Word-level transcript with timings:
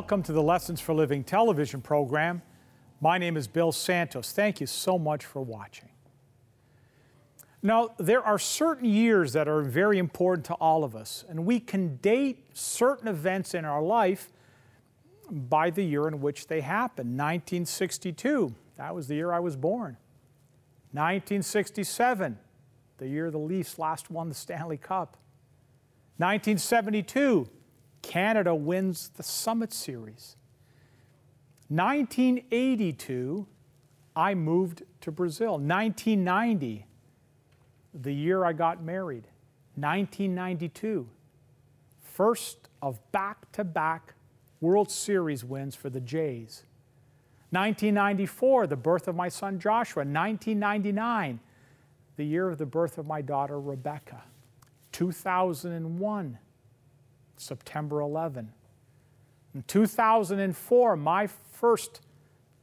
Welcome 0.00 0.22
to 0.22 0.32
the 0.32 0.42
Lessons 0.42 0.80
for 0.80 0.94
Living 0.94 1.22
television 1.22 1.82
program. 1.82 2.40
My 3.02 3.18
name 3.18 3.36
is 3.36 3.46
Bill 3.46 3.70
Santos. 3.70 4.32
Thank 4.32 4.58
you 4.58 4.66
so 4.66 4.98
much 4.98 5.26
for 5.26 5.42
watching. 5.42 5.90
Now, 7.62 7.90
there 7.98 8.22
are 8.24 8.38
certain 8.38 8.86
years 8.86 9.34
that 9.34 9.46
are 9.46 9.60
very 9.60 9.98
important 9.98 10.46
to 10.46 10.54
all 10.54 10.84
of 10.84 10.96
us, 10.96 11.26
and 11.28 11.44
we 11.44 11.60
can 11.60 11.96
date 11.96 12.46
certain 12.54 13.08
events 13.08 13.52
in 13.52 13.66
our 13.66 13.82
life 13.82 14.32
by 15.30 15.68
the 15.68 15.84
year 15.84 16.08
in 16.08 16.22
which 16.22 16.46
they 16.46 16.62
happened. 16.62 17.10
1962, 17.10 18.54
that 18.78 18.94
was 18.94 19.06
the 19.06 19.16
year 19.16 19.32
I 19.32 19.40
was 19.40 19.54
born. 19.54 19.98
1967, 20.92 22.38
the 22.96 23.06
year 23.06 23.30
the 23.30 23.36
Leafs 23.36 23.78
last 23.78 24.10
won 24.10 24.30
the 24.30 24.34
Stanley 24.34 24.78
Cup. 24.78 25.18
1972, 26.16 27.50
Canada 28.02 28.54
wins 28.54 29.10
the 29.16 29.22
Summit 29.22 29.72
Series. 29.72 30.36
1982, 31.68 33.46
I 34.16 34.34
moved 34.34 34.82
to 35.02 35.12
Brazil. 35.12 35.52
1990, 35.52 36.86
the 37.94 38.12
year 38.12 38.44
I 38.44 38.52
got 38.52 38.82
married. 38.82 39.28
1992, 39.76 41.08
first 42.02 42.68
of 42.82 42.98
back 43.12 43.50
to 43.52 43.64
back 43.64 44.14
World 44.60 44.90
Series 44.90 45.44
wins 45.44 45.74
for 45.74 45.88
the 45.88 46.00
Jays. 46.00 46.64
1994, 47.50 48.66
the 48.66 48.76
birth 48.76 49.08
of 49.08 49.16
my 49.16 49.28
son 49.28 49.58
Joshua. 49.58 50.00
1999, 50.00 51.40
the 52.16 52.24
year 52.24 52.50
of 52.50 52.58
the 52.58 52.66
birth 52.66 52.98
of 52.98 53.06
my 53.06 53.22
daughter 53.22 53.60
Rebecca. 53.60 54.22
2001, 54.92 56.38
September 57.40 58.00
11. 58.00 58.52
In 59.54 59.64
2004, 59.66 60.96
my 60.96 61.26
first 61.26 62.00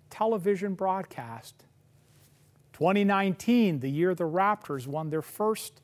television 0.09 0.73
broadcast. 0.75 1.63
2019, 2.73 3.79
the 3.79 3.89
year 3.89 4.13
the 4.13 4.23
Raptors 4.23 4.87
won 4.87 5.09
their 5.09 5.21
first 5.21 5.81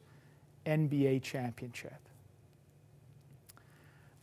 NBA 0.65 1.23
championship. 1.23 1.97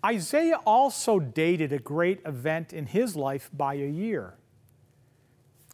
Isaiah 0.05 0.61
also 0.65 1.19
dated 1.19 1.73
a 1.73 1.79
great 1.79 2.21
event 2.25 2.73
in 2.73 2.87
his 2.87 3.17
life 3.17 3.51
by 3.53 3.75
a 3.75 3.89
year. 3.89 4.35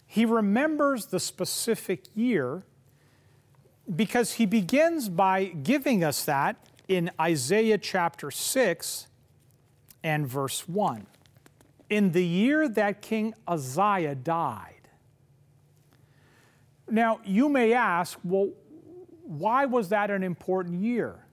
He 0.06 0.24
remembers 0.24 1.06
the 1.06 1.20
specific 1.20 2.04
year 2.14 2.62
because 3.94 4.32
he 4.32 4.46
begins 4.46 5.08
by 5.08 5.44
giving 5.44 6.02
us 6.02 6.24
that 6.24 6.56
in 6.88 7.10
Isaiah 7.20 7.78
chapter 7.78 8.30
6 8.30 9.06
and 10.02 10.26
verse 10.26 10.68
1. 10.68 11.06
In 11.90 12.12
the 12.12 12.24
year 12.24 12.68
that 12.68 13.02
King 13.02 13.34
Uzziah 13.46 14.14
died. 14.14 14.88
Now, 16.88 17.20
you 17.24 17.48
may 17.48 17.72
ask, 17.72 18.18
well, 18.22 18.50
why 19.22 19.66
was 19.66 19.88
that 19.88 20.10
an 20.10 20.22
important 20.22 20.80
year? 20.80 21.26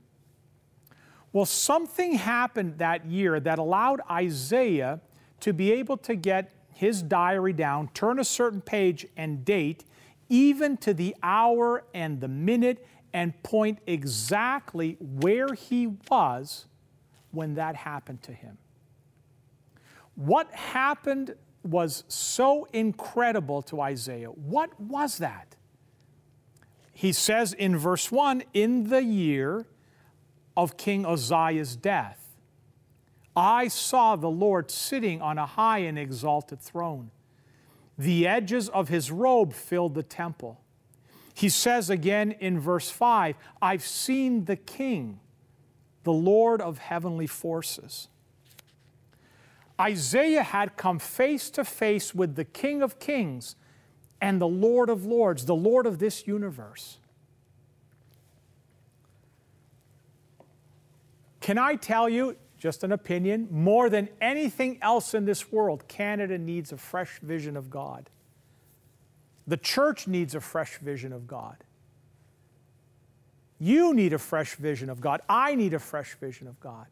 Well, 1.31 1.45
something 1.45 2.13
happened 2.13 2.79
that 2.79 3.06
year 3.06 3.39
that 3.39 3.59
allowed 3.59 4.01
Isaiah 4.09 5.01
to 5.39 5.53
be 5.53 5.72
able 5.72 5.97
to 5.97 6.16
get 6.16 6.51
his 6.73 7.01
diary 7.03 7.53
down, 7.53 7.89
turn 7.94 8.19
a 8.19 8.23
certain 8.23 8.61
page 8.61 9.06
and 9.16 9.45
date, 9.45 9.85
even 10.29 10.77
to 10.77 10.94
the 10.94 11.16
hour 11.22 11.83
and 11.94 12.19
the 12.19 12.27
minute, 12.27 12.85
and 13.13 13.41
point 13.44 13.79
exactly 13.85 14.97
where 15.00 15.53
he 15.53 15.88
was 16.09 16.66
when 17.31 17.56
that 17.56 17.75
happened 17.75 18.22
to 18.24 18.34
him. 18.34 18.57
What 20.16 20.51
happened 20.51 21.35
was 21.63 22.03
so 22.07 22.68
incredible 22.74 23.62
to 23.63 23.81
Isaiah. 23.81 24.29
What 24.29 24.79
was 24.79 25.19
that? 25.19 25.56
He 26.91 27.12
says 27.12 27.53
in 27.53 27.78
verse 27.78 28.12
1 28.12 28.44
In 28.53 28.90
the 28.90 29.03
year 29.03 29.66
of 30.56 30.78
King 30.78 31.06
Uzziah's 31.06 31.75
death. 31.75 32.19
I 33.35 33.68
saw 33.68 34.16
the 34.16 34.30
Lord 34.30 34.69
sitting 34.69 35.22
on 35.22 35.40
a 35.40 35.45
high 35.45 35.80
and 35.80 35.97
exalted 35.97 36.59
throne. 36.59 37.09
The 37.97 38.28
edges 38.28 38.69
of 38.69 38.90
his 38.90 39.09
robe 39.09 39.53
filled 39.53 39.95
the 39.95 40.03
temple. 40.03 40.62
He 41.33 41.49
says 41.49 41.89
again 41.89 42.31
in 42.31 42.59
verse 42.59 42.89
5 42.89 43.35
I've 43.61 43.83
seen 43.83 44.45
the 44.45 44.55
King, 44.55 45.19
the 46.03 46.13
Lord 46.13 46.61
of 46.61 46.77
heavenly 46.77 47.27
forces. 47.27 48.07
Isaiah 49.79 50.44
had 50.44 50.77
come 50.77 50.99
face 50.99 51.49
to 51.51 51.66
face 51.66 52.13
with 52.13 52.35
the 52.35 52.45
King 52.45 52.81
of 52.81 52.99
kings 52.99 53.55
and 54.21 54.39
the 54.39 54.47
Lord 54.47 54.89
of 54.89 55.05
lords, 55.05 55.45
the 55.45 55.55
Lord 55.55 55.85
of 55.85 55.99
this 55.99 56.27
universe. 56.27 56.99
Can 61.41 61.57
I 61.57 61.75
tell 61.75 62.07
you, 62.07 62.38
just 62.57 62.85
an 62.85 62.94
opinion, 62.94 63.50
more 63.51 63.89
than 63.89 64.07
anything 64.21 64.77
else 64.81 65.13
in 65.13 65.25
this 65.25 65.51
world, 65.51 65.85
Canada 65.89 66.38
needs 66.38 66.71
a 66.71 66.77
fresh 66.77 67.19
vision 67.19 67.57
of 67.57 67.69
God. 67.69 68.09
The 69.47 69.57
church 69.57 70.07
needs 70.07 70.35
a 70.35 70.41
fresh 70.41 70.77
vision 70.77 71.11
of 71.11 71.27
God. 71.27 71.57
You 73.59 73.93
need 73.93 74.13
a 74.13 74.19
fresh 74.19 74.55
vision 74.55 74.89
of 74.89 75.01
God. 75.01 75.21
I 75.27 75.55
need 75.55 75.73
a 75.73 75.79
fresh 75.79 76.15
vision 76.15 76.47
of 76.47 76.59
God. 76.59 76.87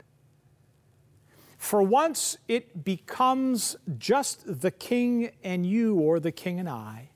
For 1.57 1.84
once 1.84 2.38
it 2.47 2.84
becomes 2.84 3.75
just 3.97 4.61
the 4.61 4.72
king 4.72 5.31
and 5.44 5.66
you, 5.66 5.95
or 5.95 6.19
the 6.19 6.31
king 6.31 6.59
and 6.59 6.67
I, 6.67 7.09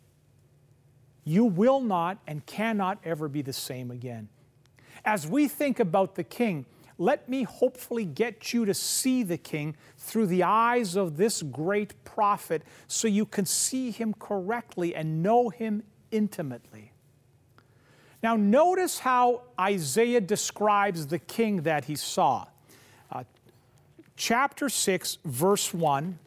you 1.23 1.45
will 1.45 1.81
not 1.81 2.19
and 2.27 2.45
cannot 2.45 2.99
ever 3.03 3.27
be 3.27 3.41
the 3.41 3.53
same 3.53 3.89
again. 3.91 4.29
As 5.03 5.27
we 5.27 5.47
think 5.47 5.79
about 5.79 6.15
the 6.15 6.23
king, 6.23 6.65
let 6.97 7.27
me 7.27 7.43
hopefully 7.43 8.05
get 8.05 8.53
you 8.53 8.65
to 8.65 8.73
see 8.73 9.23
the 9.23 9.37
King 9.37 9.75
through 9.97 10.27
the 10.27 10.43
eyes 10.43 10.95
of 10.95 11.17
this 11.17 11.41
great 11.41 12.03
prophet 12.03 12.63
so 12.87 13.07
you 13.07 13.25
can 13.25 13.45
see 13.45 13.91
him 13.91 14.13
correctly 14.13 14.95
and 14.95 15.21
know 15.21 15.49
him 15.49 15.83
intimately. 16.11 16.91
Now, 18.23 18.35
notice 18.35 18.99
how 18.99 19.41
Isaiah 19.59 20.21
describes 20.21 21.07
the 21.07 21.19
king 21.19 21.61
that 21.63 21.85
he 21.85 21.95
saw. 21.95 22.47
Uh, 23.11 23.23
chapter 24.15 24.67
6, 24.67 25.19
verse 25.25 25.73
1 25.73 26.17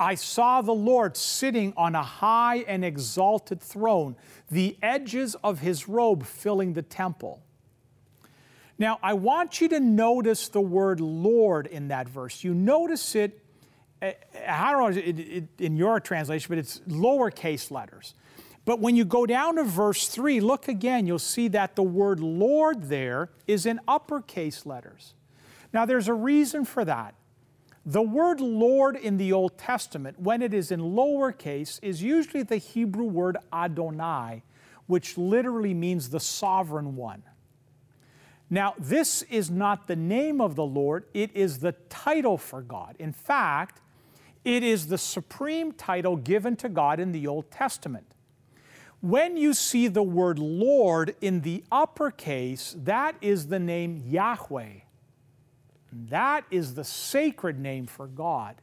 I 0.00 0.14
saw 0.14 0.60
the 0.62 0.72
Lord 0.72 1.16
sitting 1.16 1.72
on 1.76 1.94
a 1.94 2.02
high 2.02 2.64
and 2.66 2.84
exalted 2.84 3.60
throne, 3.60 4.16
the 4.50 4.76
edges 4.82 5.36
of 5.44 5.60
his 5.60 5.88
robe 5.88 6.24
filling 6.24 6.72
the 6.72 6.82
temple. 6.82 7.42
Now, 8.78 8.98
I 9.02 9.14
want 9.14 9.60
you 9.60 9.68
to 9.68 9.80
notice 9.80 10.48
the 10.48 10.60
word 10.60 11.00
Lord 11.00 11.66
in 11.66 11.88
that 11.88 12.08
verse. 12.08 12.42
You 12.42 12.54
notice 12.54 13.14
it, 13.14 13.40
eh, 14.02 14.14
I 14.48 14.72
don't 14.72 14.96
know 14.96 15.46
in 15.58 15.76
your 15.76 16.00
translation, 16.00 16.46
but 16.48 16.58
it's 16.58 16.80
lowercase 16.88 17.70
letters. 17.70 18.14
But 18.64 18.80
when 18.80 18.96
you 18.96 19.04
go 19.04 19.26
down 19.26 19.56
to 19.56 19.64
verse 19.64 20.08
3, 20.08 20.40
look 20.40 20.68
again, 20.68 21.06
you'll 21.06 21.18
see 21.18 21.48
that 21.48 21.76
the 21.76 21.82
word 21.82 22.18
Lord 22.18 22.84
there 22.84 23.30
is 23.46 23.66
in 23.66 23.78
uppercase 23.86 24.64
letters. 24.64 25.14
Now, 25.72 25.84
there's 25.84 26.08
a 26.08 26.14
reason 26.14 26.64
for 26.64 26.84
that. 26.84 27.14
The 27.86 28.02
word 28.02 28.40
Lord 28.40 28.96
in 28.96 29.18
the 29.18 29.32
Old 29.32 29.58
Testament, 29.58 30.18
when 30.18 30.40
it 30.40 30.54
is 30.54 30.70
in 30.70 30.80
lowercase, 30.80 31.78
is 31.82 32.02
usually 32.02 32.42
the 32.42 32.56
Hebrew 32.56 33.04
word 33.04 33.36
Adonai, 33.52 34.42
which 34.86 35.18
literally 35.18 35.74
means 35.74 36.08
the 36.08 36.20
sovereign 36.20 36.96
one. 36.96 37.22
Now, 38.50 38.74
this 38.78 39.22
is 39.22 39.50
not 39.50 39.86
the 39.86 39.96
name 39.96 40.40
of 40.40 40.54
the 40.54 40.64
Lord, 40.64 41.04
it 41.14 41.30
is 41.34 41.58
the 41.58 41.72
title 41.88 42.38
for 42.38 42.62
God. 42.62 42.96
In 42.98 43.12
fact, 43.12 43.80
it 44.44 44.62
is 44.62 44.88
the 44.88 44.98
supreme 44.98 45.72
title 45.72 46.16
given 46.16 46.54
to 46.56 46.68
God 46.68 47.00
in 47.00 47.12
the 47.12 47.26
Old 47.26 47.50
Testament. 47.50 48.06
When 49.00 49.36
you 49.36 49.54
see 49.54 49.88
the 49.88 50.02
word 50.02 50.38
Lord 50.38 51.14
in 51.20 51.40
the 51.40 51.64
uppercase, 51.72 52.74
that 52.78 53.16
is 53.20 53.48
the 53.48 53.58
name 53.58 54.02
Yahweh. 54.06 54.80
That 55.92 56.44
is 56.50 56.74
the 56.74 56.84
sacred 56.84 57.58
name 57.58 57.86
for 57.86 58.06
God. 58.06 58.56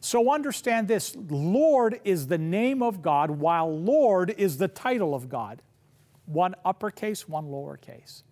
So 0.00 0.32
understand 0.32 0.88
this 0.88 1.16
Lord 1.16 2.00
is 2.04 2.28
the 2.28 2.38
name 2.38 2.82
of 2.82 3.02
God, 3.02 3.30
while 3.30 3.78
Lord 3.78 4.30
is 4.30 4.58
the 4.58 4.68
title 4.68 5.14
of 5.14 5.28
God. 5.28 5.62
One 6.26 6.54
uppercase, 6.64 7.26
one 7.26 7.46
lowercase. 7.46 8.22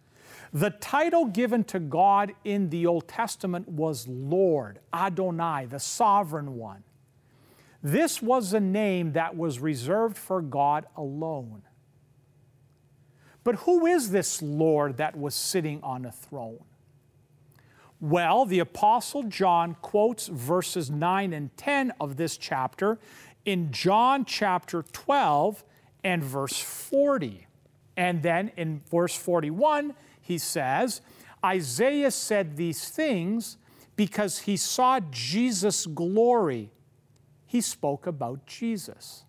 The 0.52 0.70
title 0.70 1.26
given 1.26 1.64
to 1.64 1.78
God 1.78 2.34
in 2.44 2.70
the 2.70 2.86
Old 2.86 3.08
Testament 3.08 3.68
was 3.68 4.06
Lord, 4.06 4.80
Adonai, 4.94 5.66
the 5.66 5.80
sovereign 5.80 6.56
one. 6.56 6.84
This 7.82 8.20
was 8.20 8.52
a 8.52 8.60
name 8.60 9.12
that 9.12 9.36
was 9.36 9.58
reserved 9.60 10.16
for 10.16 10.40
God 10.40 10.86
alone. 10.96 11.62
But 13.44 13.56
who 13.56 13.86
is 13.86 14.10
this 14.10 14.42
Lord 14.42 14.96
that 14.96 15.16
was 15.16 15.34
sitting 15.34 15.80
on 15.82 16.04
a 16.04 16.10
throne? 16.10 16.64
Well, 18.00 18.44
the 18.44 18.58
Apostle 18.58 19.22
John 19.22 19.76
quotes 19.80 20.26
verses 20.26 20.90
9 20.90 21.32
and 21.32 21.56
10 21.56 21.92
of 22.00 22.16
this 22.16 22.36
chapter 22.36 22.98
in 23.44 23.70
John 23.72 24.24
chapter 24.24 24.82
12 24.82 25.64
and 26.04 26.22
verse 26.22 26.58
40. 26.58 27.46
And 27.96 28.22
then 28.22 28.50
in 28.56 28.82
verse 28.90 29.16
41, 29.16 29.94
he 30.26 30.38
says, 30.38 31.00
Isaiah 31.44 32.10
said 32.10 32.56
these 32.56 32.88
things 32.88 33.58
because 33.94 34.40
he 34.40 34.56
saw 34.56 34.98
Jesus' 35.10 35.86
glory. 35.86 36.72
He 37.46 37.60
spoke 37.60 38.06
about 38.06 38.44
Jesus. 38.44 39.24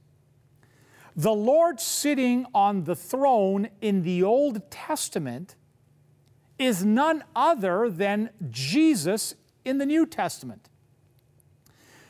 The 1.15 1.33
Lord 1.33 1.79
sitting 1.79 2.47
on 2.53 2.85
the 2.85 2.95
throne 2.95 3.69
in 3.79 4.01
the 4.01 4.23
Old 4.23 4.69
Testament 4.71 5.55
is 6.57 6.83
none 6.83 7.23
other 7.35 7.89
than 7.89 8.31
Jesus 8.49 9.35
in 9.63 9.77
the 9.77 9.85
New 9.85 10.07
Testament. 10.07 10.69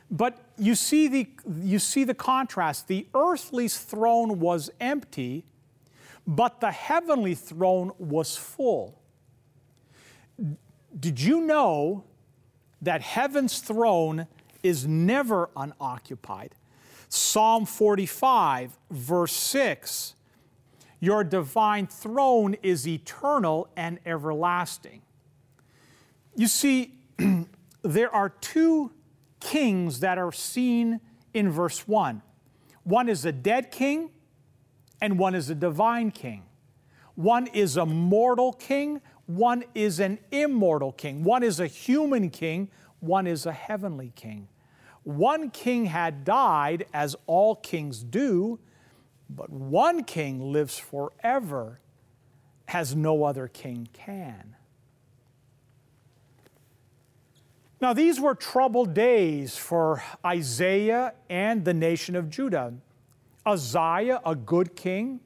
But 0.09 0.37
you 0.57 0.75
see 0.75 1.09
the, 1.09 1.27
you 1.61 1.79
see 1.79 2.05
the 2.05 2.13
contrast. 2.13 2.87
The 2.87 3.07
earthly 3.13 3.67
throne 3.67 4.39
was 4.39 4.69
empty, 4.79 5.45
but 6.27 6.59
the 6.59 6.71
heavenly 6.71 7.33
throne 7.33 7.91
was 7.97 8.35
full. 8.35 8.99
Did 10.99 11.21
you 11.21 11.41
know 11.41 12.03
that 12.81 13.01
heaven's 13.01 13.59
throne 13.59 14.27
is 14.61 14.85
never 14.85 15.49
unoccupied? 15.55 16.53
Psalm 17.07 17.65
45, 17.65 18.77
verse 18.91 19.31
6 19.31 20.15
Your 20.99 21.23
divine 21.23 21.87
throne 21.87 22.55
is 22.61 22.85
eternal 22.85 23.69
and 23.77 23.99
everlasting. 24.05 25.01
You 26.35 26.47
see, 26.47 26.93
there 27.83 28.13
are 28.13 28.29
two 28.29 28.91
kings 29.39 30.01
that 30.01 30.17
are 30.17 30.33
seen 30.33 30.99
in 31.33 31.49
verse 31.49 31.87
1 31.87 32.21
one 32.87 33.09
is 33.09 33.25
a 33.25 33.33
dead 33.33 33.69
king, 33.69 34.11
and 35.01 35.19
one 35.19 35.35
is 35.35 35.49
a 35.49 35.55
divine 35.55 36.11
king. 36.11 36.43
One 37.15 37.47
is 37.47 37.77
a 37.77 37.85
mortal 37.85 38.53
king, 38.53 39.01
one 39.25 39.63
is 39.75 39.99
an 39.99 40.19
immortal 40.31 40.91
king. 40.91 41.23
One 41.23 41.43
is 41.43 41.59
a 41.59 41.67
human 41.67 42.29
king, 42.29 42.69
one 42.99 43.27
is 43.27 43.45
a 43.45 43.51
heavenly 43.51 44.13
king. 44.15 44.47
One 45.03 45.49
king 45.49 45.85
had 45.85 46.23
died, 46.23 46.85
as 46.93 47.15
all 47.27 47.55
kings 47.55 48.03
do, 48.03 48.59
but 49.29 49.49
one 49.49 50.03
king 50.03 50.51
lives 50.51 50.77
forever, 50.77 51.79
as 52.67 52.95
no 52.95 53.23
other 53.23 53.47
king 53.47 53.87
can. 53.93 54.55
Now, 57.79 57.93
these 57.93 58.19
were 58.19 58.33
troubled 58.33 58.93
days 58.93 59.55
for 59.55 60.03
Isaiah 60.25 61.13
and 61.29 61.63
the 61.63 61.73
nation 61.73 62.15
of 62.15 62.29
Judah. 62.29 62.73
Uzziah, 63.47 64.21
a 64.25 64.35
good 64.35 64.75
king, 64.75 65.21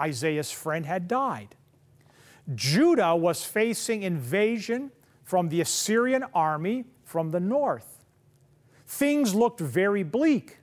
Isaiah's 0.00 0.50
friend, 0.50 0.86
had 0.86 1.06
died. 1.06 1.54
Judah 2.54 3.14
was 3.14 3.44
facing 3.44 4.02
invasion 4.02 4.90
from 5.22 5.50
the 5.50 5.60
Assyrian 5.60 6.24
army 6.32 6.86
from 7.04 7.30
the 7.30 7.40
north. 7.40 8.04
Things 8.86 9.34
looked 9.34 9.60
very 9.60 10.02
bleak. 10.02 10.58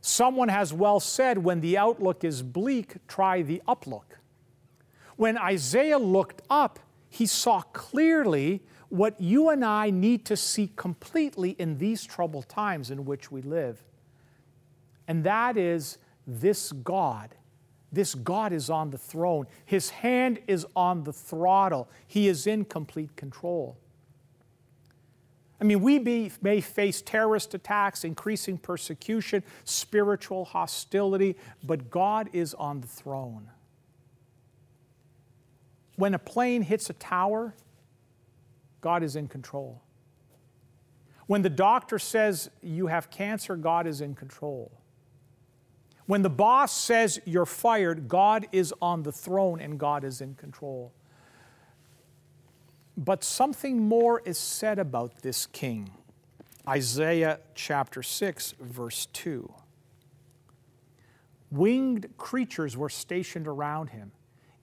Someone 0.00 0.48
has 0.48 0.72
well 0.72 1.00
said, 1.00 1.38
when 1.38 1.60
the 1.60 1.78
outlook 1.78 2.22
is 2.22 2.42
bleak, 2.42 2.96
try 3.06 3.42
the 3.42 3.62
uplook. 3.66 4.18
When 5.16 5.38
Isaiah 5.38 5.98
looked 5.98 6.42
up, 6.50 6.78
he 7.08 7.26
saw 7.26 7.62
clearly 7.62 8.62
what 8.88 9.20
you 9.20 9.48
and 9.48 9.64
I 9.64 9.90
need 9.90 10.24
to 10.26 10.36
see 10.36 10.70
completely 10.76 11.50
in 11.50 11.78
these 11.78 12.04
troubled 12.04 12.48
times 12.48 12.90
in 12.90 13.04
which 13.04 13.32
we 13.32 13.42
live. 13.42 13.82
And 15.08 15.24
that 15.24 15.56
is 15.56 15.98
this 16.26 16.70
God. 16.70 17.34
This 17.90 18.14
God 18.14 18.52
is 18.52 18.68
on 18.68 18.90
the 18.90 18.98
throne. 18.98 19.46
His 19.64 19.88
hand 19.88 20.38
is 20.46 20.66
on 20.76 21.04
the 21.04 21.12
throttle. 21.12 21.88
He 22.06 22.28
is 22.28 22.46
in 22.46 22.66
complete 22.66 23.16
control. 23.16 23.78
I 25.60 25.64
mean, 25.64 25.80
we 25.80 25.98
be, 25.98 26.30
may 26.40 26.60
face 26.60 27.02
terrorist 27.02 27.54
attacks, 27.54 28.04
increasing 28.04 28.58
persecution, 28.58 29.42
spiritual 29.64 30.44
hostility, 30.44 31.36
but 31.64 31.90
God 31.90 32.28
is 32.32 32.54
on 32.54 32.80
the 32.80 32.86
throne. 32.86 33.50
When 35.96 36.14
a 36.14 36.18
plane 36.18 36.62
hits 36.62 36.90
a 36.90 36.92
tower, 36.92 37.54
God 38.80 39.02
is 39.02 39.16
in 39.16 39.26
control. 39.26 39.82
When 41.26 41.42
the 41.42 41.50
doctor 41.50 41.98
says 41.98 42.50
you 42.62 42.86
have 42.86 43.10
cancer, 43.10 43.56
God 43.56 43.86
is 43.86 44.00
in 44.00 44.14
control. 44.14 44.70
When 46.08 46.22
the 46.22 46.30
boss 46.30 46.72
says 46.72 47.20
you're 47.26 47.44
fired, 47.44 48.08
God 48.08 48.46
is 48.50 48.72
on 48.80 49.02
the 49.02 49.12
throne 49.12 49.60
and 49.60 49.78
God 49.78 50.04
is 50.04 50.22
in 50.22 50.36
control. 50.36 50.90
But 52.96 53.22
something 53.22 53.86
more 53.86 54.22
is 54.24 54.38
said 54.38 54.78
about 54.78 55.20
this 55.20 55.44
king. 55.44 55.90
Isaiah 56.66 57.40
chapter 57.54 58.02
6, 58.02 58.54
verse 58.58 59.04
2. 59.12 59.52
Winged 61.50 62.08
creatures 62.16 62.74
were 62.74 62.88
stationed 62.88 63.46
around 63.46 63.90
him. 63.90 64.12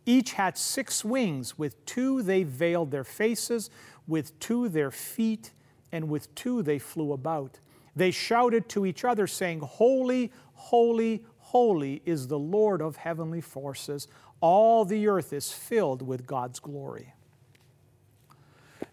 Each 0.08 0.34
had 0.34 0.58
six 0.58 1.06
wings. 1.06 1.60
With 1.60 1.86
two 1.86 2.24
they 2.24 2.42
veiled 2.42 2.90
their 2.90 3.04
faces, 3.04 3.70
with 4.08 4.40
two 4.40 4.68
their 4.68 4.90
feet, 4.90 5.52
and 5.92 6.10
with 6.10 6.34
two 6.34 6.64
they 6.64 6.80
flew 6.80 7.14
about. 7.14 7.60
They 7.96 8.10
shouted 8.10 8.68
to 8.70 8.88
each 8.88 9.06
other, 9.06 9.28
saying, 9.28 9.60
Holy, 9.60 10.32
holy, 10.56 11.24
holy 11.56 12.02
is 12.04 12.28
the 12.28 12.38
Lord 12.38 12.82
of 12.82 12.98
heavenly 12.98 13.40
forces. 13.40 14.10
All 14.42 14.84
the 14.84 15.08
earth 15.08 15.32
is 15.32 15.54
filled 15.54 16.02
with 16.02 16.28
God's 16.28 16.60
glory. 16.60 17.14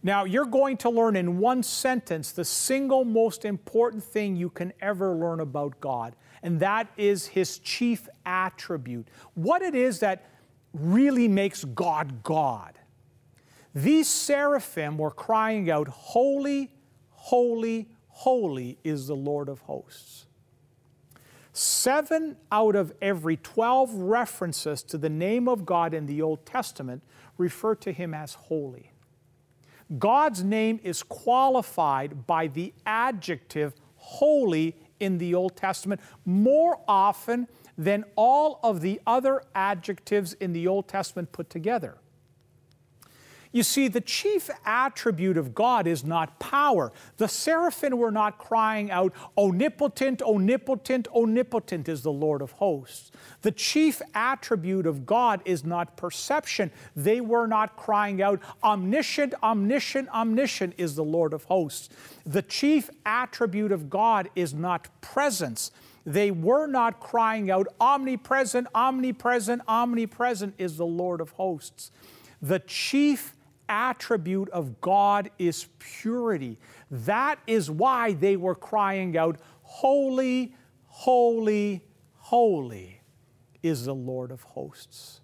Now, 0.00 0.22
you're 0.22 0.44
going 0.44 0.76
to 0.76 0.88
learn 0.88 1.16
in 1.16 1.38
one 1.38 1.64
sentence 1.64 2.30
the 2.30 2.44
single 2.44 3.04
most 3.04 3.44
important 3.44 4.04
thing 4.04 4.36
you 4.36 4.48
can 4.48 4.72
ever 4.80 5.12
learn 5.12 5.40
about 5.40 5.80
God, 5.80 6.14
and 6.44 6.60
that 6.60 6.86
is 6.96 7.26
His 7.26 7.58
chief 7.58 8.08
attribute. 8.24 9.08
What 9.34 9.62
it 9.62 9.74
is 9.74 9.98
that 9.98 10.24
really 10.72 11.26
makes 11.26 11.64
God 11.64 12.22
God. 12.22 12.78
These 13.74 14.08
seraphim 14.08 14.98
were 14.98 15.10
crying 15.10 15.68
out, 15.68 15.88
Holy, 15.88 16.70
holy, 17.10 17.88
holy 18.06 18.78
is 18.84 19.08
the 19.08 19.16
Lord 19.16 19.48
of 19.48 19.58
hosts. 19.62 20.26
Seven 21.52 22.36
out 22.50 22.74
of 22.74 22.92
every 23.02 23.36
12 23.36 23.94
references 23.94 24.82
to 24.84 24.96
the 24.96 25.10
name 25.10 25.48
of 25.48 25.66
God 25.66 25.92
in 25.92 26.06
the 26.06 26.22
Old 26.22 26.46
Testament 26.46 27.02
refer 27.36 27.74
to 27.76 27.92
him 27.92 28.14
as 28.14 28.34
holy. 28.34 28.92
God's 29.98 30.42
name 30.42 30.80
is 30.82 31.02
qualified 31.02 32.26
by 32.26 32.46
the 32.46 32.72
adjective 32.86 33.74
holy 33.96 34.76
in 35.00 35.18
the 35.18 35.34
Old 35.34 35.56
Testament 35.56 36.00
more 36.24 36.80
often 36.88 37.48
than 37.76 38.04
all 38.16 38.58
of 38.62 38.80
the 38.80 39.00
other 39.06 39.42
adjectives 39.54 40.32
in 40.34 40.52
the 40.52 40.66
Old 40.66 40.88
Testament 40.88 41.32
put 41.32 41.50
together. 41.50 41.98
You 43.52 43.62
see, 43.62 43.88
the 43.88 44.00
chief 44.00 44.48
attribute 44.64 45.36
of 45.36 45.54
God 45.54 45.86
is 45.86 46.04
not 46.04 46.38
power. 46.38 46.90
The 47.18 47.28
seraphim 47.28 47.98
were 47.98 48.10
not 48.10 48.38
crying 48.38 48.90
out, 48.90 49.12
Omnipotent, 49.36 50.22
omnipotent, 50.22 51.06
omnipotent 51.14 51.86
is 51.86 52.02
the 52.02 52.12
Lord 52.12 52.40
of 52.40 52.52
hosts. 52.52 53.12
The 53.42 53.52
chief 53.52 54.00
attribute 54.14 54.86
of 54.86 55.04
God 55.04 55.42
is 55.44 55.64
not 55.64 55.98
perception. 55.98 56.70
They 56.96 57.20
were 57.20 57.46
not 57.46 57.76
crying 57.76 58.22
out, 58.22 58.40
Omniscient, 58.64 59.34
omniscient, 59.42 60.08
omniscient 60.08 60.74
is 60.78 60.96
the 60.96 61.04
Lord 61.04 61.34
of 61.34 61.44
hosts. 61.44 61.90
The 62.24 62.42
chief 62.42 62.88
attribute 63.04 63.70
of 63.70 63.90
God 63.90 64.30
is 64.34 64.54
not 64.54 64.88
presence. 65.02 65.72
They 66.06 66.30
were 66.30 66.66
not 66.66 67.00
crying 67.00 67.50
out, 67.50 67.66
Omnipresent, 67.78 68.66
omnipresent, 68.74 69.60
omnipresent 69.68 70.54
is 70.56 70.78
the 70.78 70.86
Lord 70.86 71.20
of 71.20 71.30
hosts. 71.32 71.90
The 72.40 72.58
chief 72.58 73.34
attribute 73.68 74.48
of 74.50 74.80
God 74.80 75.30
is 75.38 75.66
purity. 75.78 76.58
That 76.90 77.38
is 77.46 77.70
why 77.70 78.12
they 78.12 78.36
were 78.36 78.54
crying 78.54 79.16
out, 79.16 79.38
Holy, 79.62 80.54
holy, 80.86 81.82
holy 82.18 83.00
is 83.62 83.86
the 83.86 83.94
Lord 83.94 84.30
of 84.30 84.42
hosts. 84.42 85.20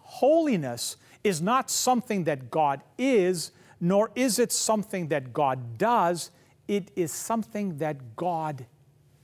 Holiness 0.00 0.96
is 1.22 1.40
not 1.40 1.70
something 1.70 2.24
that 2.24 2.50
God 2.50 2.82
is, 2.96 3.52
nor 3.80 4.10
is 4.14 4.38
it 4.38 4.50
something 4.50 5.08
that 5.08 5.32
God 5.32 5.78
does. 5.78 6.30
It 6.66 6.90
is 6.96 7.12
something 7.12 7.78
that 7.78 8.16
God 8.16 8.66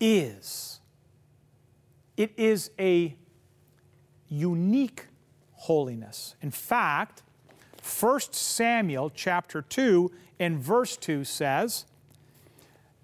is. 0.01 0.81
It 2.17 2.33
is 2.37 2.71
a 2.79 3.17
unique 4.29 5.07
holiness. 5.53 6.37
In 6.43 6.51
fact, 6.51 7.23
1 7.85 8.21
Samuel 8.31 9.11
chapter 9.11 9.61
2 9.61 10.11
and 10.41 10.59
verse 10.59 10.97
2 10.97 11.23
says, 11.25 11.85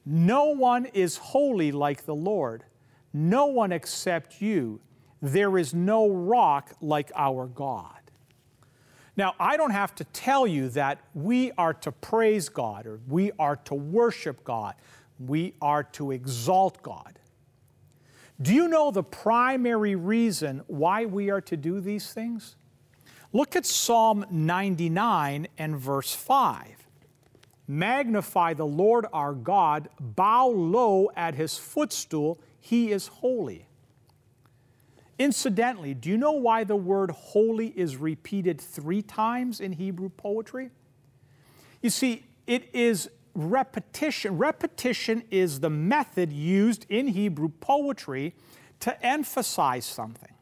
No 0.06 0.46
one 0.46 0.87
is 0.87 1.18
holy 1.18 1.70
like 1.70 2.06
the 2.06 2.14
Lord, 2.14 2.64
no 3.12 3.46
one 3.46 3.72
except 3.72 4.40
you. 4.40 4.80
There 5.20 5.58
is 5.58 5.75
no 5.75 6.08
rock 6.08 6.72
like 6.80 7.12
our 7.14 7.46
God. 7.46 7.92
Now, 9.18 9.34
I 9.38 9.58
don't 9.58 9.72
have 9.72 9.94
to 9.96 10.04
tell 10.04 10.46
you 10.46 10.70
that 10.70 10.99
we 11.12 11.52
are 11.58 11.75
to 11.75 11.92
praise 11.92 12.49
God 12.49 12.87
or 12.87 13.00
we 13.06 13.32
are 13.38 13.56
to 13.56 13.75
worship 13.75 14.42
God, 14.44 14.76
we 15.18 15.52
are 15.60 15.82
to 15.84 16.12
exalt 16.12 16.82
God. 16.82 17.18
Do 18.40 18.54
you 18.54 18.66
know 18.66 18.90
the 18.90 19.02
primary 19.02 19.94
reason 19.94 20.62
why 20.68 21.04
we 21.04 21.28
are 21.28 21.42
to 21.42 21.56
do 21.58 21.82
these 21.82 22.14
things? 22.14 22.56
Look 23.32 23.54
at 23.54 23.64
Psalm 23.64 24.26
99 24.30 25.46
and 25.56 25.76
verse 25.76 26.14
5. 26.14 26.66
Magnify 27.68 28.54
the 28.54 28.66
Lord 28.66 29.06
our 29.12 29.32
God, 29.32 29.88
bow 30.00 30.49
low 30.49 31.10
at 31.14 31.37
his 31.37 31.56
footstool, 31.56 32.40
he 32.58 32.90
is 32.90 33.06
holy. 33.06 33.68
Incidentally, 35.20 35.94
do 35.94 36.08
you 36.08 36.16
know 36.16 36.32
why 36.32 36.64
the 36.64 36.75
word 36.75 37.10
holy 37.10 37.68
is 37.68 37.96
repeated 37.96 38.60
three 38.60 39.02
times 39.02 39.60
in 39.60 39.72
Hebrew 39.72 40.08
poetry? 40.08 40.70
You 41.82 41.90
see, 41.90 42.25
it 42.46 42.68
is 42.75 43.08
repetition. 43.34 44.38
Repetition 44.38 45.22
is 45.30 45.60
the 45.60 45.70
method 45.70 46.32
used 46.32 46.87
in 46.88 47.08
Hebrew 47.08 47.50
poetry 47.60 48.34
to 48.80 49.06
emphasize 49.06 49.84
something. 49.84 50.32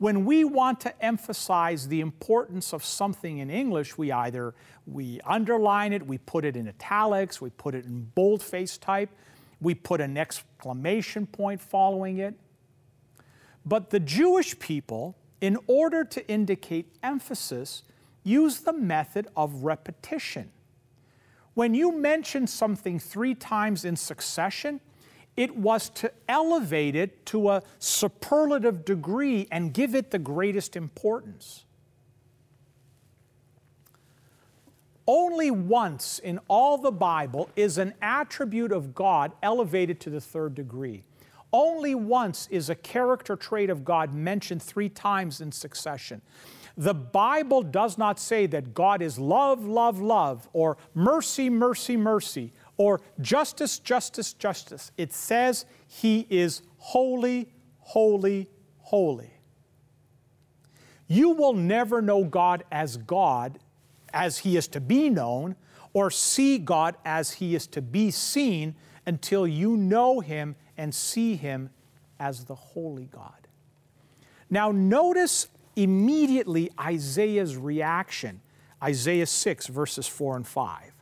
When 0.00 0.24
we 0.24 0.44
want 0.44 0.80
to 0.80 1.04
emphasize 1.04 1.88
the 1.88 2.00
importance 2.00 2.72
of 2.72 2.82
something 2.82 3.36
in 3.36 3.50
English, 3.50 3.98
we 3.98 4.10
either 4.10 4.54
we 4.86 5.20
underline 5.26 5.92
it, 5.92 6.06
we 6.06 6.16
put 6.16 6.46
it 6.46 6.56
in 6.56 6.66
italics, 6.66 7.42
we 7.42 7.50
put 7.50 7.74
it 7.74 7.84
in 7.84 8.10
boldface 8.14 8.78
type, 8.78 9.10
we 9.60 9.74
put 9.74 10.00
an 10.00 10.16
exclamation 10.16 11.26
point 11.26 11.60
following 11.60 12.16
it. 12.16 12.34
But 13.66 13.90
the 13.90 14.00
Jewish 14.00 14.58
people, 14.58 15.18
in 15.42 15.58
order 15.66 16.02
to 16.02 16.26
indicate 16.28 16.86
emphasis, 17.02 17.82
use 18.24 18.60
the 18.60 18.72
method 18.72 19.28
of 19.36 19.64
repetition. 19.64 20.50
When 21.52 21.74
you 21.74 21.92
mention 21.92 22.46
something 22.46 22.98
three 22.98 23.34
times 23.34 23.84
in 23.84 23.96
succession, 23.96 24.80
it 25.36 25.56
was 25.56 25.88
to 25.90 26.12
elevate 26.28 26.94
it 26.94 27.24
to 27.26 27.50
a 27.50 27.62
superlative 27.78 28.84
degree 28.84 29.48
and 29.50 29.72
give 29.72 29.94
it 29.94 30.10
the 30.10 30.18
greatest 30.18 30.76
importance. 30.76 31.64
Only 35.06 35.50
once 35.50 36.18
in 36.18 36.38
all 36.46 36.78
the 36.78 36.92
Bible 36.92 37.50
is 37.56 37.78
an 37.78 37.94
attribute 38.00 38.70
of 38.70 38.94
God 38.94 39.32
elevated 39.42 39.98
to 40.00 40.10
the 40.10 40.20
third 40.20 40.54
degree. 40.54 41.02
Only 41.52 41.94
once 41.94 42.46
is 42.50 42.70
a 42.70 42.76
character 42.76 43.34
trait 43.34 43.70
of 43.70 43.84
God 43.84 44.14
mentioned 44.14 44.62
three 44.62 44.88
times 44.88 45.40
in 45.40 45.50
succession. 45.50 46.22
The 46.76 46.94
Bible 46.94 47.62
does 47.62 47.98
not 47.98 48.20
say 48.20 48.46
that 48.46 48.72
God 48.72 49.02
is 49.02 49.18
love, 49.18 49.64
love, 49.64 50.00
love, 50.00 50.48
or 50.52 50.76
mercy, 50.94 51.50
mercy, 51.50 51.96
mercy, 51.96 52.52
or 52.80 53.02
justice, 53.20 53.78
justice, 53.78 54.32
justice. 54.32 54.90
It 54.96 55.12
says 55.12 55.66
He 55.86 56.26
is 56.30 56.62
holy, 56.78 57.52
holy, 57.80 58.48
holy. 58.78 59.34
You 61.06 61.28
will 61.32 61.52
never 61.52 62.00
know 62.00 62.24
God 62.24 62.64
as 62.72 62.96
God, 62.96 63.58
as 64.14 64.38
He 64.38 64.56
is 64.56 64.66
to 64.68 64.80
be 64.80 65.10
known, 65.10 65.56
or 65.92 66.10
see 66.10 66.56
God 66.56 66.96
as 67.04 67.32
He 67.32 67.54
is 67.54 67.66
to 67.66 67.82
be 67.82 68.10
seen 68.10 68.74
until 69.04 69.46
you 69.46 69.76
know 69.76 70.20
Him 70.20 70.56
and 70.78 70.94
see 70.94 71.36
him 71.36 71.68
as 72.18 72.46
the 72.46 72.54
holy 72.54 73.04
God. 73.04 73.46
Now, 74.48 74.72
notice 74.72 75.48
immediately 75.76 76.70
Isaiah's 76.80 77.58
reaction 77.58 78.40
Isaiah 78.82 79.26
6, 79.26 79.66
verses 79.66 80.06
4 80.06 80.36
and 80.36 80.46
5. 80.46 80.99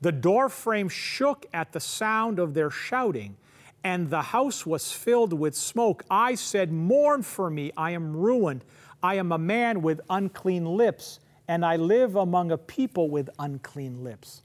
The 0.00 0.12
doorframe 0.12 0.88
shook 0.88 1.46
at 1.52 1.72
the 1.72 1.80
sound 1.80 2.38
of 2.38 2.54
their 2.54 2.70
shouting, 2.70 3.36
and 3.84 4.10
the 4.10 4.22
house 4.22 4.64
was 4.64 4.92
filled 4.92 5.32
with 5.32 5.54
smoke. 5.54 6.04
I 6.10 6.34
said, 6.34 6.72
Mourn 6.72 7.22
for 7.22 7.50
me, 7.50 7.72
I 7.76 7.90
am 7.92 8.16
ruined. 8.16 8.64
I 9.02 9.14
am 9.14 9.32
a 9.32 9.38
man 9.38 9.82
with 9.82 10.00
unclean 10.10 10.64
lips, 10.64 11.20
and 11.48 11.64
I 11.64 11.76
live 11.76 12.16
among 12.16 12.50
a 12.50 12.58
people 12.58 13.10
with 13.10 13.30
unclean 13.38 14.04
lips. 14.04 14.42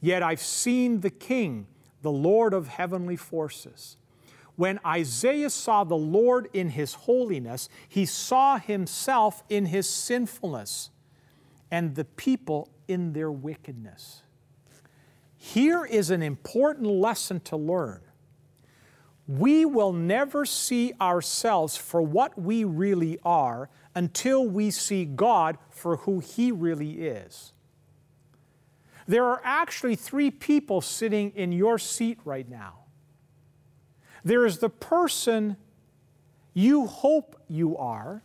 Yet 0.00 0.22
I've 0.22 0.40
seen 0.40 1.00
the 1.00 1.10
King 1.10 1.66
the 2.02 2.12
Lord 2.12 2.52
of 2.52 2.68
heavenly 2.68 3.16
forces. 3.16 3.96
When 4.56 4.78
Isaiah 4.84 5.50
saw 5.50 5.84
the 5.84 5.96
Lord 5.96 6.48
in 6.52 6.70
his 6.70 6.94
holiness, 6.94 7.68
he 7.88 8.04
saw 8.04 8.58
himself 8.58 9.42
in 9.48 9.66
his 9.66 9.88
sinfulness 9.88 10.90
and 11.70 11.94
the 11.94 12.04
people 12.04 12.68
in 12.86 13.14
their 13.14 13.32
wickedness. 13.32 14.21
Here 15.42 15.84
is 15.84 16.10
an 16.10 16.22
important 16.22 16.86
lesson 16.86 17.40
to 17.40 17.56
learn. 17.56 18.00
We 19.26 19.64
will 19.64 19.92
never 19.92 20.46
see 20.46 20.92
ourselves 21.00 21.76
for 21.76 22.00
what 22.00 22.40
we 22.40 22.62
really 22.62 23.18
are 23.24 23.68
until 23.92 24.46
we 24.46 24.70
see 24.70 25.04
God 25.04 25.58
for 25.68 25.96
who 25.96 26.20
He 26.20 26.52
really 26.52 27.02
is. 27.02 27.52
There 29.08 29.24
are 29.24 29.40
actually 29.42 29.96
three 29.96 30.30
people 30.30 30.80
sitting 30.80 31.32
in 31.32 31.50
your 31.50 31.76
seat 31.76 32.20
right 32.24 32.48
now. 32.48 32.84
There 34.22 34.46
is 34.46 34.58
the 34.58 34.70
person 34.70 35.56
you 36.54 36.86
hope 36.86 37.34
you 37.48 37.76
are. 37.76 38.22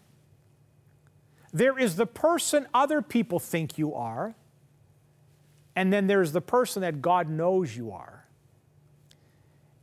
There 1.51 1.79
is 1.79 1.95
the 1.95 2.05
person 2.05 2.67
other 2.75 3.01
people 3.01 3.39
think 3.39 3.79
you 3.79 3.95
are. 3.95 4.35
And 5.77 5.93
then 5.93 6.07
there's 6.07 6.31
the 6.31 6.41
person 6.41 6.81
that 6.81 7.03
God 7.03 7.29
knows 7.29 7.77
you 7.77 7.91
are. 7.91 8.25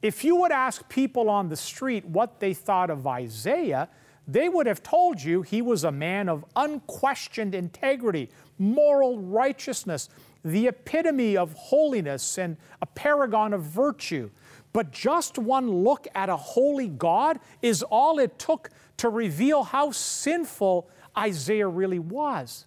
If 0.03 0.25
you 0.25 0.35
would 0.41 0.51
ask 0.51 0.89
people 0.89 1.31
on 1.31 1.49
the 1.49 1.57
street 1.57 2.05
what 2.05 2.41
they 2.41 2.53
thought 2.53 2.91
of 2.91 3.07
Isaiah, 3.07 3.89
they 4.27 4.49
would 4.49 4.67
have 4.67 4.83
told 4.83 5.23
you 5.23 5.43
he 5.43 5.63
was 5.63 5.85
a 5.85 5.93
man 5.93 6.29
of 6.29 6.45
unquestioned 6.57 7.55
integrity, 7.55 8.29
moral 8.59 9.21
righteousness, 9.21 10.09
the 10.45 10.67
epitome 10.67 11.37
of 11.37 11.53
holiness 11.53 12.39
and 12.39 12.57
a 12.83 12.87
paragon 12.87 13.53
of 13.53 13.63
virtue. 13.63 14.31
But 14.73 14.91
just 14.91 15.39
one 15.39 15.71
look 15.71 16.09
at 16.17 16.29
a 16.29 16.37
holy 16.37 16.89
God 16.89 17.39
is 17.63 17.85
all 17.85 18.19
it 18.19 18.37
took 18.37 18.71
to 18.97 19.09
reveal 19.09 19.63
how 19.63 19.93
sinful 19.93 20.91
Isaiah 21.17 21.69
really 21.69 22.01
was. 22.01 22.67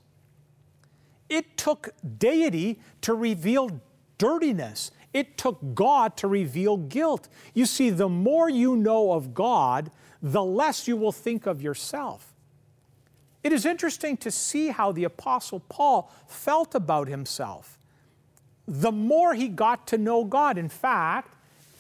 It 1.30 1.58
took 1.58 1.90
deity 2.18 2.80
to 3.02 3.14
reveal 3.14 3.82
dirtiness. 4.18 4.92
It 5.14 5.38
took 5.38 5.60
God 5.74 6.18
to 6.18 6.28
reveal 6.28 6.78
guilt. 6.78 7.28
You 7.54 7.66
see, 7.66 7.90
the 7.90 8.10
more 8.10 8.50
you 8.50 8.76
know 8.76 9.12
of 9.14 9.34
God, 9.34 9.92
the 10.22 10.44
less 10.44 10.88
you 10.88 10.98
will 10.98 11.12
think 11.12 11.46
of 11.46 11.62
yourself. 11.62 12.34
It 13.44 13.54
is 13.54 13.66
interesting 13.66 14.18
to 14.18 14.32
see 14.32 14.70
how 14.70 14.92
the 14.92 15.06
Apostle 15.06 15.62
Paul 15.70 16.12
felt 16.28 16.76
about 16.76 17.08
himself. 17.08 17.78
The 18.68 18.92
more 18.92 19.34
he 19.34 19.48
got 19.48 19.88
to 19.88 19.98
know 19.98 20.26
God, 20.26 20.58
in 20.58 20.68
fact, 20.70 21.34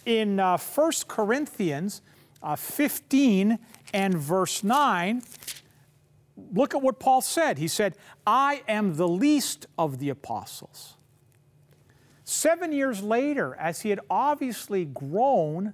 in 0.06 0.39
uh, 0.39 0.58
1 0.58 0.92
Corinthians 1.08 2.01
uh, 2.42 2.56
15 2.56 3.60
and 3.94 4.18
verse 4.18 4.63
9, 4.63 5.22
look 6.54 6.75
at 6.75 6.82
what 6.82 7.00
Paul 7.00 7.22
said. 7.22 7.58
He 7.58 7.68
said, 7.68 7.96
I 8.25 8.63
am 8.68 8.96
the 8.96 9.08
least 9.08 9.68
of 9.77 10.00
the 10.00 10.10
apostles. 10.10 10.96
Seven 12.24 12.72
years 12.72 13.01
later, 13.01 13.56
as 13.56 13.82
he 13.82 13.89
had 13.89 14.01
obviously 14.10 14.86
grown 14.86 15.74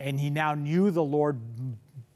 and 0.00 0.18
he 0.18 0.30
now 0.30 0.54
knew 0.54 0.90
the 0.90 1.04
Lord 1.04 1.38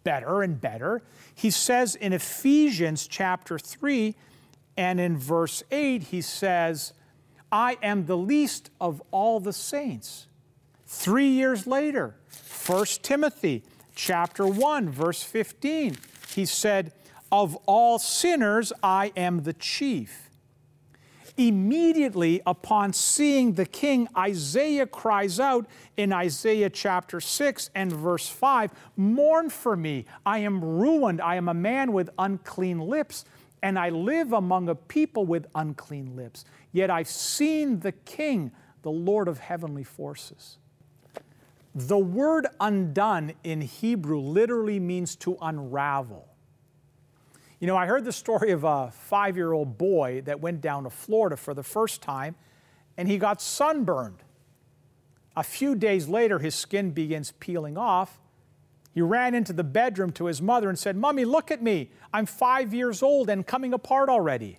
better 0.05 0.43
and 0.43 0.61
better, 0.61 1.03
he 1.35 1.51
says 1.51 1.95
in 1.95 2.13
Ephesians 2.13 3.07
chapter 3.07 3.59
3 3.59 4.15
and 4.77 4.99
in 4.99 5.19
verse 5.19 5.63
8, 5.71 6.05
he 6.05 6.21
says, 6.23 6.93
I 7.53 7.77
am 7.83 8.07
the 8.07 8.17
least 8.17 8.71
of 8.81 9.03
all 9.11 9.41
the 9.41 9.53
saints. 9.53 10.27
Three 10.87 11.29
years 11.29 11.67
later, 11.67 12.15
1 12.67 12.87
Timothy 13.03 13.65
chapter 13.95 14.47
1, 14.47 14.89
verse 14.89 15.23
15, 15.23 15.97
he 16.35 16.47
said, 16.47 16.93
Of 17.31 17.57
all 17.67 17.99
sinners, 17.99 18.73
I 18.83 19.13
am 19.17 19.43
the 19.43 19.53
chief. 19.53 20.31
Immediately 21.37 22.41
upon 22.47 22.95
seeing 22.95 23.55
the 23.55 23.67
king, 23.67 24.09
Isaiah 24.17 24.87
cries 24.87 25.39
out 25.39 25.67
in 25.97 26.13
Isaiah 26.13 26.71
chapter 26.71 27.21
6 27.21 27.71
and 27.75 27.93
verse 27.93 28.29
5 28.29 28.71
Mourn 28.97 29.51
for 29.51 29.77
me, 29.77 30.07
I 30.25 30.39
am 30.39 30.65
ruined, 30.65 31.21
I 31.21 31.35
am 31.35 31.49
a 31.49 31.55
man 31.55 31.93
with 31.93 32.09
unclean 32.19 32.79
lips, 32.79 33.27
and 33.63 33.79
I 33.79 33.91
live 33.91 34.33
among 34.33 34.71
a 34.71 34.75
people 34.75 35.27
with 35.27 35.47
unclean 35.55 36.17
lips. 36.17 36.47
Yet 36.73 36.91
I've 36.91 37.09
seen 37.09 37.81
the 37.81 37.93
King, 37.93 38.53
the 38.83 38.91
Lord 38.91 39.29
of 39.29 39.39
heavenly 39.39 39.85
forces. 39.85 40.57
The 41.75 41.99
word 41.99 42.47
undone 42.61 43.35
in 43.45 43.61
Hebrew 43.61 44.21
literally 44.21 44.81
means 44.81 45.17
to 45.17 45.37
unravel. 45.43 46.29
You 47.59 47.67
know, 47.67 47.77
I 47.77 47.87
heard 47.87 48.05
the 48.05 48.13
story 48.13 48.51
of 48.51 48.65
a 48.65 48.91
five 48.93 49.37
year 49.37 49.53
old 49.53 49.79
boy 49.79 50.23
that 50.27 50.41
went 50.41 50.61
down 50.61 50.85
to 50.85 50.91
Florida 50.91 51.37
for 51.37 51.55
the 51.55 51.63
first 51.63 52.03
time 52.03 52.35
and 52.97 53.09
he 53.09 53.19
got 53.19 53.41
sunburned. 53.41 54.23
A 55.37 55.43
few 55.43 55.75
days 55.75 56.09
later, 56.09 56.39
his 56.39 56.55
skin 56.55 56.91
begins 56.91 57.33
peeling 57.33 57.77
off. 57.77 58.21
He 58.93 59.03
ran 59.03 59.35
into 59.35 59.53
the 59.53 59.65
bedroom 59.65 60.11
to 60.13 60.27
his 60.27 60.41
mother 60.41 60.71
and 60.71 60.79
said, 60.79 60.97
Mommy, 60.97 61.27
look 61.27 61.51
at 61.51 61.63
me. 61.63 61.91
I'm 62.13 62.25
five 62.25 62.73
years 62.73 63.03
old 63.03 63.29
and 63.29 63.47
coming 63.47 63.75
apart 63.75 64.09
already. 64.09 64.59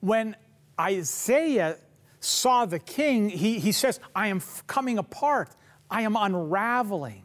When 0.00 0.34
Isaiah 0.78 1.76
saw 2.18 2.64
the 2.64 2.80
king, 2.80 3.28
he, 3.28 3.60
he 3.60 3.70
says, 3.70 4.00
I 4.14 4.28
am 4.28 4.42
coming 4.66 4.98
apart, 4.98 5.50
I 5.88 6.02
am 6.02 6.16
unraveling. 6.16 7.24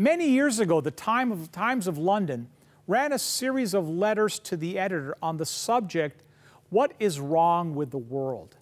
Many 0.00 0.30
years 0.30 0.60
ago, 0.60 0.80
the 0.80 0.90
time 0.90 1.30
of, 1.30 1.52
Times 1.52 1.86
of 1.86 1.98
London 1.98 2.48
ran 2.86 3.12
a 3.12 3.18
series 3.18 3.74
of 3.74 3.86
letters 3.86 4.38
to 4.38 4.56
the 4.56 4.78
editor 4.78 5.14
on 5.20 5.36
the 5.36 5.44
subject 5.44 6.22
What 6.70 6.94
is 6.98 7.20
Wrong 7.20 7.74
with 7.74 7.90
the 7.90 7.98
World? 7.98 8.56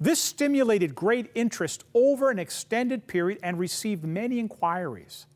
This 0.00 0.18
stimulated 0.18 0.94
great 0.94 1.30
interest 1.34 1.84
over 1.92 2.30
an 2.30 2.38
extended 2.38 3.08
period 3.08 3.40
and 3.42 3.58
received 3.58 4.02
many 4.02 4.38
inquiries. 4.38 5.26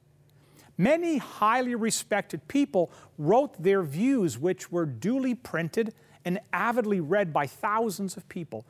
Many 0.78 1.18
highly 1.18 1.74
respected 1.74 2.48
people 2.48 2.90
wrote 3.18 3.62
their 3.62 3.82
views, 3.82 4.38
which 4.38 4.72
were 4.72 4.86
duly 4.86 5.34
printed 5.34 5.92
and 6.24 6.40
avidly 6.54 7.00
read 7.00 7.34
by 7.34 7.46
thousands 7.46 8.16
of 8.16 8.26
people. 8.30 8.64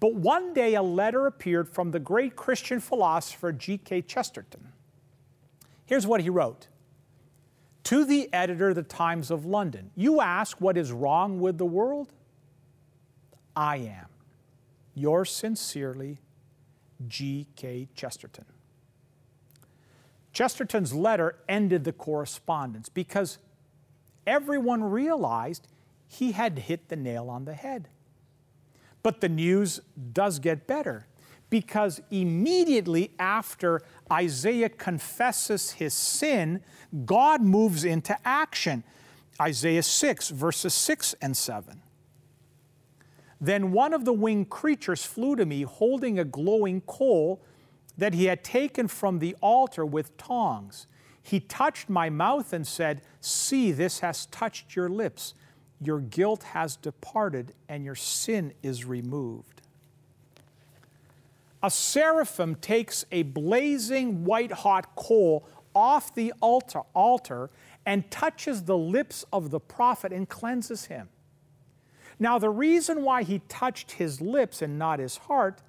But 0.00 0.14
one 0.14 0.54
day 0.54 0.74
a 0.74 0.82
letter 0.82 1.28
appeared 1.28 1.68
from 1.68 1.92
the 1.92 2.00
great 2.00 2.34
Christian 2.34 2.80
philosopher 2.80 3.52
G.K. 3.52 4.02
Chesterton. 4.02 4.72
Here's 5.86 6.06
what 6.06 6.20
he 6.20 6.28
wrote 6.28 6.68
To 7.84 8.04
the 8.04 8.28
editor 8.32 8.70
of 8.70 8.74
the 8.74 8.82
Times 8.82 9.30
of 9.30 9.46
London, 9.46 9.90
you 9.94 10.20
ask 10.20 10.60
what 10.60 10.76
is 10.76 10.92
wrong 10.92 11.40
with 11.40 11.56
the 11.56 11.64
world? 11.64 12.12
I 13.54 13.76
am. 13.78 14.06
Yours 14.94 15.30
sincerely, 15.30 16.18
G.K. 17.06 17.88
Chesterton. 17.94 18.44
Chesterton's 20.32 20.92
letter 20.92 21.36
ended 21.48 21.84
the 21.84 21.92
correspondence 21.92 22.88
because 22.90 23.38
everyone 24.26 24.84
realized 24.84 25.66
he 26.08 26.32
had 26.32 26.58
hit 26.58 26.88
the 26.88 26.96
nail 26.96 27.30
on 27.30 27.44
the 27.46 27.54
head. 27.54 27.88
But 29.02 29.20
the 29.20 29.28
news 29.28 29.80
does 30.12 30.38
get 30.38 30.66
better 30.66 31.06
because 31.50 32.00
immediately 32.10 33.12
after 33.18 33.82
Isaiah 34.10 34.68
confesses 34.68 35.72
his 35.72 35.94
sin, 35.94 36.62
God 37.04 37.42
moves 37.42 37.84
into 37.84 38.16
action. 38.24 38.84
Isaiah 39.40 39.82
6, 39.82 40.30
verses 40.30 40.74
6 40.74 41.14
and 41.20 41.36
7. 41.36 41.82
Then 43.40 43.72
one 43.72 43.92
of 43.92 44.04
the 44.04 44.12
winged 44.12 44.48
creatures 44.48 45.04
flew 45.04 45.36
to 45.36 45.44
me, 45.44 45.62
holding 45.62 46.18
a 46.18 46.24
glowing 46.24 46.80
coal 46.82 47.42
that 47.98 48.14
he 48.14 48.24
had 48.26 48.42
taken 48.42 48.88
from 48.88 49.18
the 49.18 49.36
altar 49.40 49.84
with 49.84 50.16
tongs. 50.16 50.86
He 51.22 51.40
touched 51.40 51.88
my 51.88 52.08
mouth 52.08 52.52
and 52.52 52.66
said, 52.66 53.02
See, 53.20 53.72
this 53.72 54.00
has 54.00 54.26
touched 54.26 54.74
your 54.74 54.88
lips. 54.88 55.34
Your 55.80 56.00
guilt 56.00 56.42
has 56.42 56.76
departed, 56.76 57.52
and 57.68 57.84
your 57.84 57.94
sin 57.94 58.54
is 58.62 58.84
removed 58.84 59.55
a 61.62 61.70
seraphim 61.70 62.54
takes 62.56 63.04
a 63.10 63.22
blazing 63.22 64.24
white 64.24 64.52
hot 64.52 64.94
coal 64.94 65.48
off 65.74 66.14
the 66.14 66.32
altar, 66.40 66.82
altar 66.94 67.50
and 67.84 68.10
touches 68.10 68.64
the 68.64 68.76
lips 68.76 69.24
of 69.32 69.50
the 69.50 69.60
prophet 69.60 70.12
and 70.12 70.28
cleanses 70.28 70.86
him. 70.86 71.08
Now, 72.18 72.38
the 72.38 72.50
reason 72.50 73.02
why 73.02 73.22
he 73.22 73.40
touched 73.48 73.92
his 73.92 74.20
lips 74.20 74.62
and 74.62 74.78
not 74.78 74.98
his 74.98 75.18
heart 75.18 75.60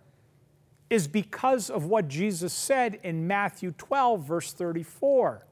is 0.89 1.07
because 1.07 1.69
of 1.69 1.85
what 1.85 2.07
Jesus 2.07 2.53
said 2.53 2.99
in 3.03 3.27
Matthew 3.27 3.71
12, 3.71 4.23
verse 4.23 4.53
34. 4.53 5.45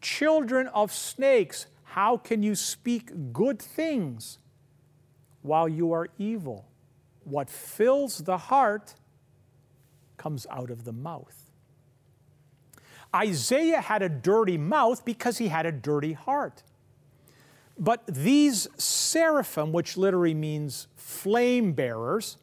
Children 0.00 0.66
of 0.68 0.92
snakes, 0.92 1.66
how 1.84 2.16
can 2.16 2.42
you 2.42 2.54
speak 2.54 3.32
good 3.32 3.60
things 3.60 4.38
while 5.42 5.68
you 5.68 5.92
are 5.92 6.08
evil? 6.18 6.68
What 7.22 7.48
fills 7.48 8.18
the 8.18 8.38
heart 8.38 8.94
comes 10.18 10.46
out 10.50 10.70
of 10.70 10.84
the 10.84 10.92
mouth. 10.92 11.50
Isaiah 13.14 13.80
had 13.80 14.02
a 14.02 14.08
dirty 14.08 14.58
mouth 14.58 15.04
because 15.04 15.38
he 15.38 15.48
had 15.48 15.64
a 15.64 15.72
dirty 15.72 16.12
heart. 16.12 16.62
But 17.78 18.04
these 18.06 18.68
seraphim, 18.76 19.72
which 19.72 19.96
literally 19.96 20.34
means 20.34 20.88
flame 20.96 21.72
bearers, 21.72 22.36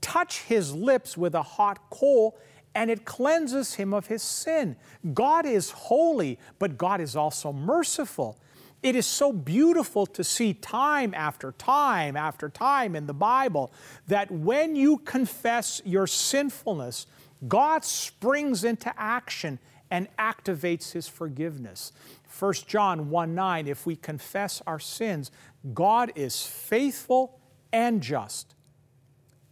touch 0.00 0.42
his 0.42 0.74
lips 0.74 1.16
with 1.16 1.34
a 1.34 1.42
hot 1.42 1.90
coal 1.90 2.38
and 2.74 2.90
it 2.90 3.04
cleanses 3.04 3.74
him 3.74 3.92
of 3.92 4.06
his 4.06 4.22
sin. 4.22 4.76
God 5.14 5.46
is 5.46 5.70
holy, 5.70 6.38
but 6.58 6.78
God 6.78 7.00
is 7.00 7.16
also 7.16 7.52
merciful. 7.52 8.38
It 8.82 8.94
is 8.94 9.06
so 9.06 9.32
beautiful 9.32 10.06
to 10.06 10.22
see 10.22 10.54
time 10.54 11.12
after 11.12 11.52
time 11.52 12.16
after 12.16 12.48
time 12.48 12.94
in 12.94 13.06
the 13.06 13.14
Bible 13.14 13.72
that 14.06 14.30
when 14.30 14.76
you 14.76 14.98
confess 14.98 15.82
your 15.84 16.06
sinfulness, 16.06 17.06
God 17.46 17.84
springs 17.84 18.62
into 18.62 18.92
action 18.96 19.58
and 19.90 20.06
activates 20.16 20.92
his 20.92 21.08
forgiveness. 21.08 21.92
1 22.38 22.52
John 22.66 23.10
1 23.10 23.34
9, 23.34 23.66
if 23.66 23.84
we 23.84 23.96
confess 23.96 24.62
our 24.66 24.78
sins, 24.78 25.30
God 25.74 26.12
is 26.14 26.46
faithful 26.46 27.40
and 27.72 28.00
just 28.00 28.54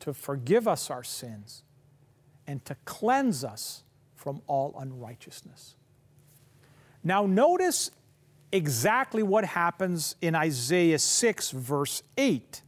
to 0.00 0.14
forgive 0.14 0.68
us 0.68 0.88
our 0.90 1.02
sins 1.02 1.64
and 2.46 2.64
to 2.64 2.76
cleanse 2.84 3.42
us 3.42 3.82
from 4.14 4.40
all 4.46 4.74
unrighteousness. 4.78 5.74
Now, 7.02 7.26
notice 7.26 7.90
exactly 8.56 9.22
what 9.22 9.44
happens 9.44 10.16
in 10.20 10.34
Isaiah 10.34 10.98
6, 10.98 11.50
verse 11.50 12.02
8. 12.16 12.62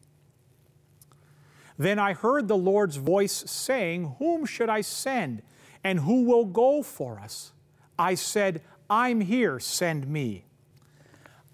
Then 1.79 1.99
I 1.99 2.13
heard 2.13 2.49
the 2.49 2.57
Lord's 2.57 2.97
voice 2.97 3.45
saying, 3.47 4.17
Whom 4.19 4.45
should 4.45 4.69
I 4.69 4.83
send? 4.83 5.43
And 5.83 6.01
who 6.01 6.25
will 6.25 6.45
go 6.45 6.83
for 6.83 7.19
us? 7.19 7.53
I 7.99 8.15
said, 8.15 8.63
I'm 8.91 9.21
here, 9.21 9.59
send 9.59 10.07
me. 10.09 10.45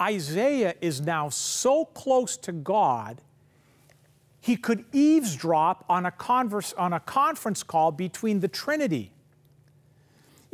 Isaiah 0.01 0.75
is 0.81 1.01
now 1.01 1.29
so 1.29 1.85
close 1.85 2.37
to 2.39 2.53
God, 2.53 3.23
he 4.41 4.57
could 4.57 4.85
eavesdrop 4.93 5.85
on 5.89 6.05
a, 6.05 6.11
converse, 6.11 6.75
on 6.75 6.93
a 6.93 7.01
conference 7.01 7.63
call 7.63 7.93
between 7.93 8.41
the 8.41 8.49
Trinity. 8.49 9.14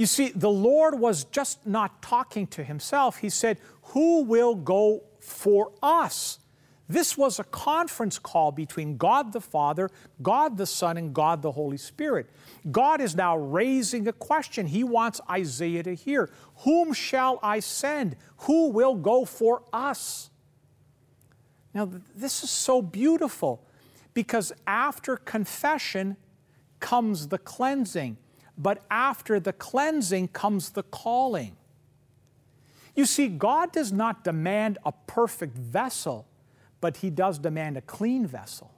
You 0.01 0.07
see, 0.07 0.31
the 0.31 0.49
Lord 0.49 0.99
was 0.99 1.25
just 1.25 1.67
not 1.67 2.01
talking 2.01 2.47
to 2.47 2.65
himself. 2.65 3.19
He 3.19 3.29
said, 3.29 3.59
Who 3.93 4.23
will 4.23 4.55
go 4.55 5.03
for 5.19 5.73
us? 5.83 6.39
This 6.89 7.19
was 7.19 7.39
a 7.39 7.45
conference 7.45 8.19
call 8.19 8.51
between 8.51 8.97
God 8.97 9.35
the 9.35 9.43
Father, 9.43 9.91
God 10.23 10.57
the 10.57 10.65
Son, 10.65 10.97
and 10.97 11.13
God 11.13 11.43
the 11.43 11.53
Holy 11.53 11.77
Spirit. 11.77 12.31
God 12.71 13.03
is 13.03 13.15
now 13.15 13.37
raising 13.37 14.09
a 14.09 14.15
question 14.15 14.69
he 14.69 14.85
wants 14.85 15.21
Isaiah 15.29 15.83
to 15.83 15.95
hear 15.95 16.31
Whom 16.65 16.95
shall 16.95 17.39
I 17.43 17.61
send? 17.61 18.17
Who 18.39 18.71
will 18.71 18.95
go 18.95 19.27
for 19.27 19.65
us? 19.71 20.31
Now, 21.75 21.91
this 22.17 22.43
is 22.43 22.49
so 22.49 22.81
beautiful 22.81 23.67
because 24.15 24.51
after 24.67 25.19
confession 25.19 26.17
comes 26.81 27.29
the 27.29 27.37
cleansing 27.37 28.17
but 28.61 28.85
after 28.90 29.40
the 29.40 29.55
cleansing 29.55 30.29
comes 30.29 30.70
the 30.70 30.83
calling. 30.83 31.57
You 32.94 33.07
see, 33.07 33.29
God 33.29 33.73
does 33.73 33.90
not 33.90 34.23
demand 34.23 34.77
a 34.85 34.92
perfect 34.92 35.57
vessel, 35.57 36.27
but 36.83 36.99
He 36.99 37.09
does 37.09 37.38
demand 37.38 37.79
a 37.79 37.81
clean 37.81 38.27
vessel. 38.27 38.70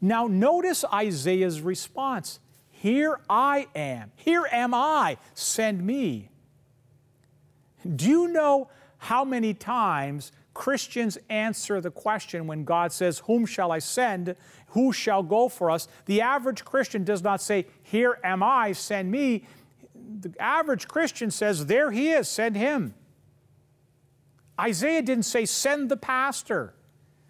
Now, 0.00 0.28
notice 0.28 0.84
Isaiah's 0.92 1.60
response 1.60 2.38
Here 2.70 3.20
I 3.28 3.66
am, 3.74 4.12
here 4.14 4.46
am 4.52 4.74
I, 4.74 5.16
send 5.34 5.84
me. 5.84 6.30
Do 7.96 8.08
you 8.08 8.28
know 8.28 8.68
how 8.98 9.24
many 9.24 9.54
times 9.54 10.30
Christians 10.54 11.16
answer 11.28 11.80
the 11.80 11.90
question 11.90 12.46
when 12.46 12.64
God 12.64 12.92
says, 12.92 13.20
Whom 13.20 13.46
shall 13.46 13.70
I 13.70 13.78
send? 13.78 14.34
Who 14.68 14.92
shall 14.92 15.22
go 15.22 15.48
for 15.48 15.70
us? 15.70 15.88
The 16.06 16.20
average 16.20 16.64
Christian 16.64 17.04
does 17.04 17.22
not 17.22 17.40
say, 17.40 17.66
Here 17.82 18.18
am 18.24 18.42
I, 18.42 18.72
send 18.72 19.10
me. 19.10 19.44
the 19.94 20.32
average 20.40 20.88
Christian 20.88 21.30
says, 21.30 21.66
There 21.66 21.90
he 21.90 22.10
is, 22.10 22.28
send 22.28 22.56
him. 22.56 22.94
Isaiah 24.58 25.02
didn't 25.02 25.24
say, 25.24 25.46
Send 25.46 25.88
the 25.88 25.96
pastor. 25.96 26.74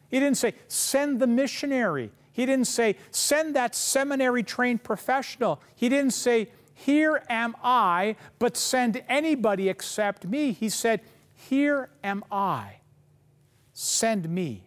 He 0.09 0.19
didn't 0.19 0.39
say, 0.39 0.55
Send 0.67 1.21
the 1.21 1.27
missionary. 1.27 2.11
He 2.33 2.47
didn't 2.47 2.67
say, 2.67 2.97
Send 3.11 3.55
that 3.55 3.75
seminary 3.75 4.43
trained 4.43 4.83
professional. 4.83 5.61
He 5.77 5.89
didn't 5.89 6.13
say, 6.15 6.49
Here 6.75 7.23
am 7.29 7.55
I, 7.63 8.17
but 8.39 8.57
send 8.57 9.03
anybody 9.09 9.69
except 9.69 10.27
me. 10.27 10.53
He 10.53 10.69
said, 10.71 11.01
Here 11.35 11.91
am 12.03 12.25
I. 12.33 12.80
Send 13.83 14.29
me. 14.29 14.63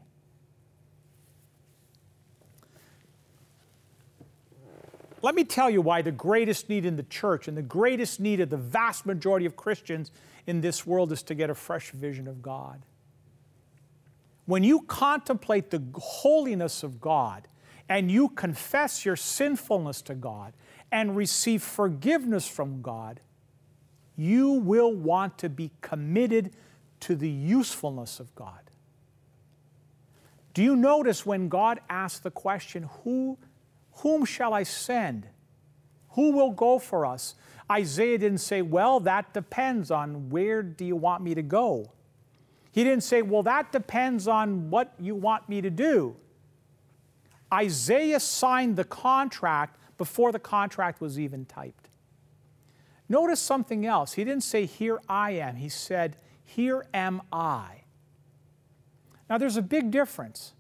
Let 5.22 5.36
me 5.36 5.44
tell 5.44 5.70
you 5.70 5.84
why 5.84 6.02
the 6.02 6.12
greatest 6.12 6.68
need 6.68 6.84
in 6.84 6.96
the 6.96 7.04
church 7.04 7.48
and 7.48 7.56
the 7.56 7.62
greatest 7.62 8.20
need 8.20 8.40
of 8.40 8.50
the 8.50 8.58
vast 8.58 9.06
majority 9.06 9.46
of 9.46 9.56
Christians 9.56 10.10
in 10.48 10.62
this 10.62 10.88
world 10.88 11.12
is 11.12 11.22
to 11.24 11.36
get 11.36 11.52
a 11.52 11.54
fresh 11.54 11.92
vision 11.92 12.28
of 12.28 12.42
God. 12.42 12.82
When 14.48 14.64
you 14.64 14.82
contemplate 14.82 15.70
the 15.70 15.84
holiness 15.94 16.82
of 16.82 17.00
God 17.00 17.48
and 17.88 18.10
you 18.10 18.30
confess 18.30 19.06
your 19.06 19.16
sinfulness 19.16 20.02
to 20.02 20.16
God 20.16 20.54
and 20.92 21.16
receive 21.16 21.62
forgiveness 21.62 22.48
from 22.48 22.82
God, 22.82 23.20
you 24.18 24.54
will 24.54 24.92
want 24.92 25.38
to 25.38 25.50
be 25.50 25.70
committed 25.82 26.56
to 27.02 27.16
the 27.16 27.30
usefulness 27.30 28.20
of 28.20 28.34
God. 28.34 28.72
Do 30.54 30.62
you 30.62 30.76
notice 30.76 31.26
when 31.26 31.50
God 31.50 31.80
asked 31.90 32.24
the 32.24 32.32
question, 32.32 32.90
Who 33.04 33.38
whom 33.98 34.26
shall 34.26 34.54
I 34.54 34.64
send? 34.64 35.28
Who 36.10 36.32
will 36.32 36.52
go 36.52 36.80
for 36.80 37.06
us? 37.06 37.36
Isaiah 37.72 38.18
didn't 38.18 38.40
say, 38.40 38.62
Well, 38.62 39.00
that 39.02 39.34
depends 39.34 39.92
on 39.92 40.30
where 40.30 40.62
do 40.62 40.86
you 40.86 40.96
want 40.96 41.24
me 41.24 41.36
to 41.36 41.42
go? 41.42 41.92
He 42.72 42.84
didn't 42.84 43.04
say, 43.04 43.22
Well, 43.22 43.44
that 43.44 43.72
depends 43.72 44.28
on 44.28 44.70
what 44.70 44.94
you 45.00 45.16
want 45.16 45.48
me 45.50 45.62
to 45.62 45.70
do. 45.70 46.16
Isaiah 47.52 48.20
signed 48.20 48.76
the 48.76 48.84
contract 48.84 49.80
before 49.98 50.32
the 50.32 50.40
contract 50.40 51.02
was 51.02 51.20
even 51.20 51.46
typed. 51.46 51.90
Notice 53.08 53.40
something 53.40 53.86
else. 53.86 54.14
He 54.14 54.24
didn't 54.24 54.44
say, 54.44 54.66
Here 54.66 55.00
I 55.08 55.32
am. 55.32 55.56
He 55.56 55.70
said, 55.70 56.18
Here 56.44 56.86
am 56.94 57.22
I. 57.32 57.83
Now, 59.34 59.40
there's 59.40 59.58
a 59.58 59.64
big 59.64 59.90
difference. 59.90 60.54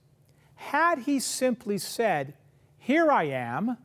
Had 0.55 0.97
he 0.97 1.19
simply 1.19 1.77
said, 1.77 2.33
here 2.79 3.11
I 3.11 3.25
am, 3.25 3.77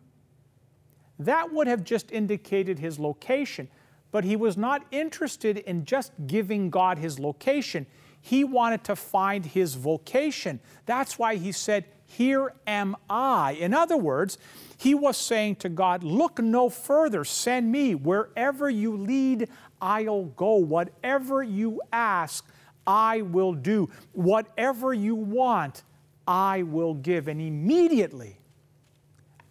that 1.18 1.53
would 1.53 1.66
have 1.66 1.85
just 1.85 2.11
indicated 2.11 2.79
his 2.79 2.98
location. 2.98 3.68
But 4.12 4.24
he 4.24 4.35
was 4.35 4.57
not 4.57 4.87
interested 4.90 5.59
in 5.59 5.85
just 5.85 6.12
giving 6.27 6.70
God 6.70 6.96
his 6.96 7.18
location. 7.18 7.85
He 8.18 8.44
wanted 8.44 8.83
to 8.85 8.96
find 8.96 9.44
his 9.44 9.74
vocation. 9.74 10.59
That's 10.87 11.18
why 11.18 11.37
he 11.37 11.53
said, 11.53 11.85
Here 12.07 12.55
am 12.66 12.96
I. 13.11 13.59
In 13.61 13.74
other 13.74 13.98
words, 13.98 14.38
he 14.79 14.94
was 14.94 15.18
saying 15.18 15.57
to 15.57 15.68
God, 15.68 16.03
Look 16.03 16.38
no 16.38 16.70
further, 16.70 17.27
send 17.27 17.70
me. 17.70 17.94
Wherever 17.94 18.70
you 18.70 18.96
lead, 18.96 19.51
I'll 19.83 20.24
go. 20.24 20.55
Whatever 20.55 21.42
you 21.42 21.83
ask, 21.92 22.42
I 22.88 23.20
will 23.20 23.53
do. 23.53 23.90
Whatever 24.12 24.94
you 24.94 25.14
want, 25.14 25.85
I 26.27 26.62
will 26.62 26.94
give. 26.94 27.29
And 27.29 27.40
immediately, 27.40 28.40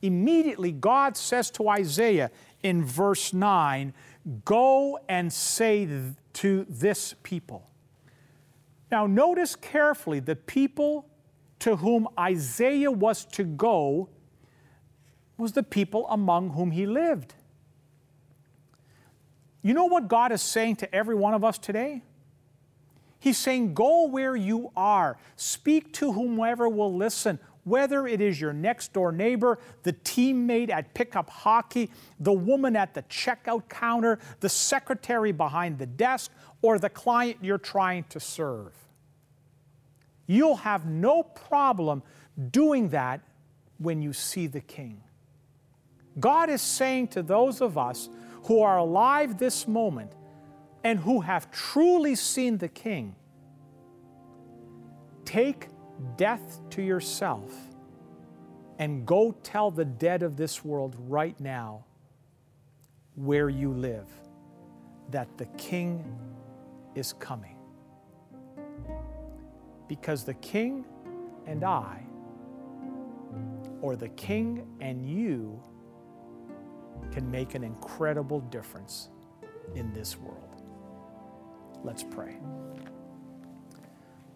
immediately 0.01 0.71
God 0.71 1.15
says 1.15 1.51
to 1.51 1.69
Isaiah 1.69 2.31
in 2.63 2.83
verse 2.83 3.33
9, 3.33 3.93
Go 4.43 4.99
and 5.07 5.31
say 5.31 5.87
to 6.33 6.65
this 6.67 7.13
people. 7.21 7.69
Now, 8.91 9.05
notice 9.05 9.55
carefully 9.55 10.19
the 10.19 10.35
people 10.35 11.07
to 11.59 11.75
whom 11.75 12.07
Isaiah 12.19 12.91
was 12.91 13.23
to 13.25 13.43
go 13.43 14.09
was 15.37 15.51
the 15.51 15.63
people 15.63 16.07
among 16.09 16.51
whom 16.51 16.71
he 16.71 16.87
lived. 16.87 17.35
You 19.61 19.73
know 19.73 19.85
what 19.85 20.07
God 20.07 20.31
is 20.31 20.41
saying 20.41 20.77
to 20.77 20.95
every 20.95 21.15
one 21.15 21.33
of 21.33 21.43
us 21.43 21.57
today? 21.57 22.01
He's 23.19 23.37
saying, 23.37 23.73
Go 23.73 24.07
where 24.07 24.35
you 24.35 24.71
are, 24.75 25.17
speak 25.35 25.93
to 25.93 26.11
whomever 26.11 26.69
will 26.69 26.93
listen, 26.93 27.39
whether 27.63 28.07
it 28.07 28.21
is 28.21 28.39
your 28.39 28.53
next 28.53 28.93
door 28.93 29.11
neighbor, 29.11 29.59
the 29.83 29.93
teammate 29.93 30.69
at 30.69 30.93
pickup 30.93 31.29
hockey, 31.29 31.89
the 32.19 32.31
woman 32.31 32.75
at 32.75 32.93
the 32.93 33.03
checkout 33.03 33.67
counter, 33.67 34.19
the 34.39 34.49
secretary 34.49 35.31
behind 35.31 35.77
the 35.77 35.85
desk, 35.85 36.31
or 36.61 36.79
the 36.79 36.89
client 36.89 37.37
you're 37.41 37.57
trying 37.57 38.05
to 38.05 38.19
serve. 38.19 38.73
You'll 40.27 40.57
have 40.57 40.85
no 40.85 41.23
problem 41.23 42.03
doing 42.51 42.89
that 42.89 43.21
when 43.79 44.01
you 44.01 44.13
see 44.13 44.47
the 44.47 44.61
King. 44.61 45.01
God 46.19 46.49
is 46.49 46.61
saying 46.61 47.09
to 47.09 47.23
those 47.23 47.61
of 47.61 47.77
us 47.77 48.09
who 48.43 48.61
are 48.61 48.77
alive 48.77 49.37
this 49.37 49.67
moment 49.67 50.11
and 50.83 50.99
who 50.99 51.21
have 51.21 51.51
truly 51.51 52.15
seen 52.15 52.57
the 52.57 52.67
King, 52.67 53.15
take 55.25 55.67
death 56.15 56.61
to 56.69 56.81
yourself 56.81 57.51
and 58.79 59.05
go 59.05 59.31
tell 59.43 59.71
the 59.71 59.85
dead 59.85 60.23
of 60.23 60.37
this 60.37 60.63
world 60.63 60.95
right 61.07 61.39
now 61.39 61.83
where 63.15 63.49
you 63.49 63.73
live 63.73 64.07
that 65.09 65.37
the 65.37 65.45
King 65.57 66.17
is 66.95 67.13
coming. 67.13 67.57
Because 69.87 70.23
the 70.23 70.35
King 70.35 70.85
and 71.47 71.63
I, 71.63 72.03
or 73.81 73.95
the 73.95 74.09
King 74.09 74.67
and 74.81 75.09
you, 75.09 75.61
can 77.11 77.29
make 77.31 77.55
an 77.55 77.63
incredible 77.63 78.41
difference 78.41 79.09
in 79.75 79.91
this 79.93 80.17
world. 80.17 80.56
Let's 81.83 82.03
pray. 82.03 82.37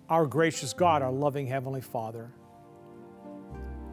Our 0.10 0.25
gracious 0.25 0.73
God, 0.73 1.01
our 1.01 1.12
loving 1.12 1.47
Heavenly 1.47 1.82
Father, 1.82 2.32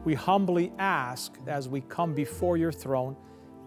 we 0.05 0.13
humbly 0.13 0.71
ask 0.77 1.37
as 1.47 1.67
we 1.67 1.81
come 1.81 2.13
before 2.13 2.57
your 2.57 2.71
throne 2.71 3.15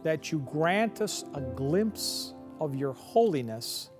that 0.02 0.32
you 0.32 0.40
grant 0.50 1.00
us 1.00 1.24
a 1.34 1.40
glimpse 1.40 2.34
of 2.60 2.74
your 2.74 2.92
holiness 2.92 3.90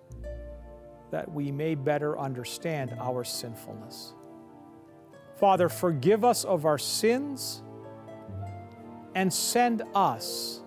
that 1.10 1.30
we 1.30 1.52
may 1.52 1.74
better 1.74 2.18
understand 2.18 2.94
our 2.98 3.22
sinfulness. 3.22 4.14
Father, 5.36 5.68
forgive 5.68 6.24
us 6.24 6.44
of 6.44 6.64
our 6.64 6.78
sins 6.78 7.62
and 9.14 9.32
send 9.32 9.82
us 9.94 10.62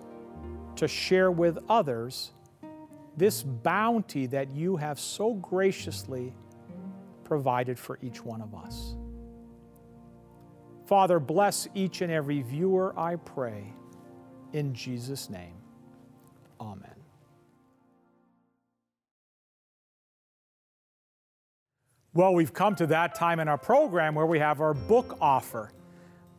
to 0.76 0.86
share 0.86 1.30
with 1.30 1.58
others 1.68 2.32
this 3.16 3.42
bounty 3.42 4.26
that 4.26 4.50
you 4.50 4.76
have 4.76 5.00
so 5.00 5.34
graciously 5.34 6.34
provided 7.24 7.78
for 7.78 7.98
each 8.02 8.24
one 8.24 8.42
of 8.42 8.54
us. 8.54 8.96
Father, 10.86 11.18
bless 11.18 11.66
each 11.74 12.02
and 12.02 12.12
every 12.12 12.42
viewer, 12.42 12.94
I 12.98 13.16
pray. 13.16 13.72
In 14.52 14.72
Jesus' 14.72 15.28
name, 15.28 15.54
amen. 16.60 16.94
Well, 22.14 22.32
we've 22.32 22.54
come 22.54 22.74
to 22.76 22.86
that 22.86 23.14
time 23.14 23.40
in 23.40 23.48
our 23.48 23.58
program 23.58 24.14
where 24.14 24.24
we 24.24 24.38
have 24.38 24.60
our 24.60 24.72
book 24.72 25.18
offer. 25.20 25.72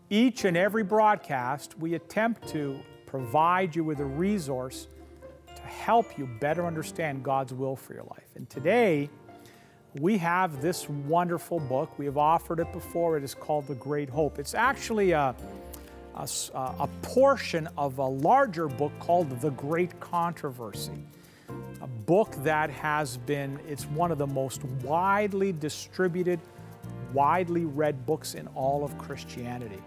Each 0.09 0.45
and 0.45 0.55
every 0.55 0.83
broadcast, 0.83 1.77
we 1.77 1.93
attempt 1.93 2.47
to 2.49 2.79
provide 3.05 3.75
you 3.75 3.83
with 3.83 3.99
a 3.99 4.05
resource 4.05 4.87
to 5.57 5.63
help 5.63 6.17
you 6.17 6.27
better 6.39 6.65
understand 6.65 7.23
God's 7.23 7.53
will 7.53 7.75
for 7.75 7.93
your 7.93 8.03
life. 8.03 8.27
And 8.35 8.49
today, 8.49 9.09
we 9.99 10.17
have 10.17 10.61
this 10.61 10.87
wonderful 10.89 11.59
book. 11.59 11.97
We 11.97 12.05
have 12.05 12.17
offered 12.17 12.59
it 12.59 12.71
before. 12.71 13.17
It 13.17 13.23
is 13.23 13.33
called 13.33 13.67
The 13.67 13.75
Great 13.75 14.09
Hope. 14.09 14.37
It's 14.39 14.53
actually 14.53 15.11
a, 15.11 15.35
a, 16.15 16.27
a, 16.53 16.89
portion 17.01 17.67
of 17.77 17.97
a 17.97 18.05
larger 18.05 18.67
book 18.67 18.91
called 18.99 19.29
The 19.41 19.51
Great 19.51 19.99
Controversy, 19.99 21.03
a 21.81 21.87
book 21.87 22.31
that 22.43 22.69
has 22.69 23.17
been, 23.17 23.59
it's 23.67 23.85
one 23.85 24.11
of 24.11 24.17
the 24.17 24.27
most 24.27 24.63
widely 24.83 25.51
distributed, 25.51 26.39
widely 27.13 27.65
read 27.65 28.05
books 28.05 28.35
in 28.35 28.47
all 28.47 28.83
of 28.83 28.97
Christianity. 28.97 29.81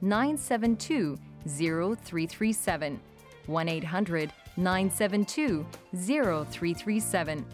972 0.00 1.18
0337. 1.46 3.00
1 3.46 3.68
800 3.68 4.32
972 4.56 5.66
0337. 5.94 7.46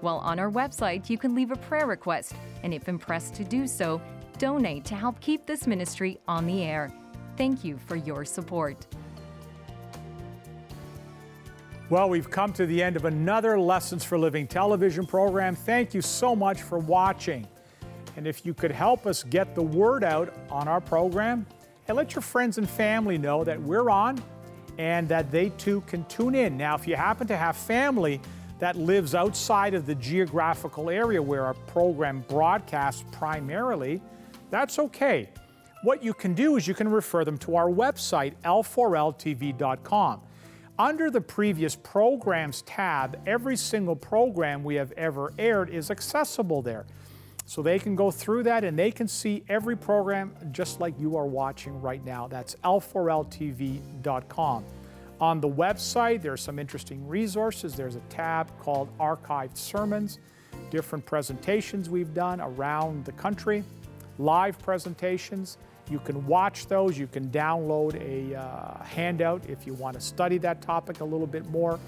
While 0.00 0.18
on 0.18 0.38
our 0.38 0.50
website, 0.50 1.08
you 1.08 1.18
can 1.18 1.34
leave 1.34 1.50
a 1.50 1.56
prayer 1.56 1.86
request, 1.86 2.34
and 2.62 2.72
if 2.74 2.88
impressed 2.88 3.34
to 3.34 3.44
do 3.44 3.66
so, 3.66 4.00
donate 4.38 4.84
to 4.86 4.94
help 4.94 5.20
keep 5.20 5.46
this 5.46 5.66
ministry 5.66 6.18
on 6.28 6.46
the 6.46 6.62
air. 6.64 6.92
Thank 7.36 7.64
you 7.64 7.78
for 7.86 7.96
your 7.96 8.24
support. 8.24 8.86
Well, 11.88 12.08
we've 12.08 12.30
come 12.30 12.52
to 12.54 12.66
the 12.66 12.82
end 12.82 12.96
of 12.96 13.04
another 13.04 13.58
Lessons 13.58 14.02
for 14.02 14.18
Living 14.18 14.46
television 14.46 15.06
program. 15.06 15.54
Thank 15.54 15.94
you 15.94 16.02
so 16.02 16.34
much 16.34 16.62
for 16.62 16.78
watching. 16.78 17.46
And 18.16 18.26
if 18.26 18.44
you 18.44 18.54
could 18.54 18.72
help 18.72 19.06
us 19.06 19.22
get 19.22 19.54
the 19.54 19.62
word 19.62 20.02
out 20.02 20.34
on 20.50 20.66
our 20.66 20.80
program, 20.80 21.46
and 21.88 21.96
let 21.96 22.14
your 22.14 22.22
friends 22.22 22.58
and 22.58 22.68
family 22.68 23.18
know 23.18 23.44
that 23.44 23.60
we're 23.60 23.90
on 23.90 24.22
and 24.78 25.08
that 25.08 25.30
they 25.30 25.50
too 25.50 25.82
can 25.82 26.04
tune 26.06 26.34
in. 26.34 26.56
Now, 26.56 26.74
if 26.74 26.86
you 26.86 26.96
happen 26.96 27.26
to 27.28 27.36
have 27.36 27.56
family 27.56 28.20
that 28.58 28.76
lives 28.76 29.14
outside 29.14 29.74
of 29.74 29.86
the 29.86 29.94
geographical 29.94 30.90
area 30.90 31.22
where 31.22 31.44
our 31.44 31.54
program 31.54 32.24
broadcasts 32.28 33.04
primarily, 33.12 34.00
that's 34.50 34.78
okay. 34.78 35.28
What 35.82 36.02
you 36.02 36.14
can 36.14 36.34
do 36.34 36.56
is 36.56 36.66
you 36.66 36.74
can 36.74 36.88
refer 36.88 37.24
them 37.24 37.38
to 37.38 37.56
our 37.56 37.68
website, 37.68 38.34
l4ltv.com. 38.44 40.20
Under 40.78 41.10
the 41.10 41.20
previous 41.20 41.74
programs 41.74 42.62
tab, 42.62 43.18
every 43.26 43.56
single 43.56 43.96
program 43.96 44.62
we 44.62 44.74
have 44.74 44.92
ever 44.92 45.32
aired 45.38 45.70
is 45.70 45.90
accessible 45.90 46.60
there. 46.60 46.86
So 47.46 47.62
they 47.62 47.78
can 47.78 47.94
go 47.94 48.10
through 48.10 48.42
that 48.42 48.64
and 48.64 48.76
they 48.76 48.90
can 48.90 49.06
see 49.06 49.44
every 49.48 49.76
program 49.76 50.34
just 50.50 50.80
like 50.80 50.98
you 50.98 51.16
are 51.16 51.26
watching 51.26 51.80
right 51.80 52.04
now. 52.04 52.26
That's 52.26 52.56
l4ltv.com. 52.56 54.64
On 55.18 55.40
the 55.40 55.48
website, 55.48 56.20
there 56.20 56.32
are 56.32 56.36
some 56.36 56.58
interesting 56.58 57.06
resources. 57.06 57.74
There's 57.74 57.94
a 57.94 58.02
tab 58.10 58.50
called 58.58 58.88
Archived 58.98 59.56
Sermons, 59.56 60.18
different 60.70 61.06
presentations 61.06 61.88
we've 61.88 62.12
done 62.12 62.40
around 62.40 63.04
the 63.04 63.12
country, 63.12 63.62
live 64.18 64.58
presentations. 64.58 65.56
You 65.88 66.00
can 66.00 66.26
watch 66.26 66.66
those. 66.66 66.98
You 66.98 67.06
can 67.06 67.28
download 67.28 67.94
a 68.02 68.34
uh, 68.34 68.82
handout 68.82 69.48
if 69.48 69.66
you 69.66 69.74
want 69.74 69.94
to 69.94 70.00
study 70.00 70.36
that 70.38 70.60
topic 70.60 71.00
a 71.00 71.04
little 71.04 71.28
bit 71.28 71.48
more. 71.48 71.78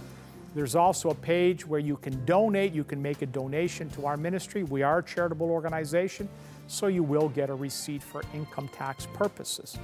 There's 0.55 0.75
also 0.75 1.11
a 1.11 1.15
page 1.15 1.67
where 1.67 1.81
you 1.81 1.97
can 1.97 2.25
donate. 2.25 2.73
You 2.73 2.85
can 2.85 3.01
make 3.01 3.23
a 3.23 3.27
donation 3.27 3.91
to 3.91 4.07
our 4.07 4.17
ministry. 4.17 4.63
We 4.63 4.83
are 4.83 4.99
a 4.99 5.03
charitable 5.03 5.51
organization, 5.51 6.29
so 6.67 6.87
you 6.87 7.03
will 7.03 7.29
get 7.29 7.51
a 7.51 7.55
receipt 7.55 8.03
for 8.03 8.23
income 8.35 8.69
tax 8.69 9.07
purposes. 9.15 9.79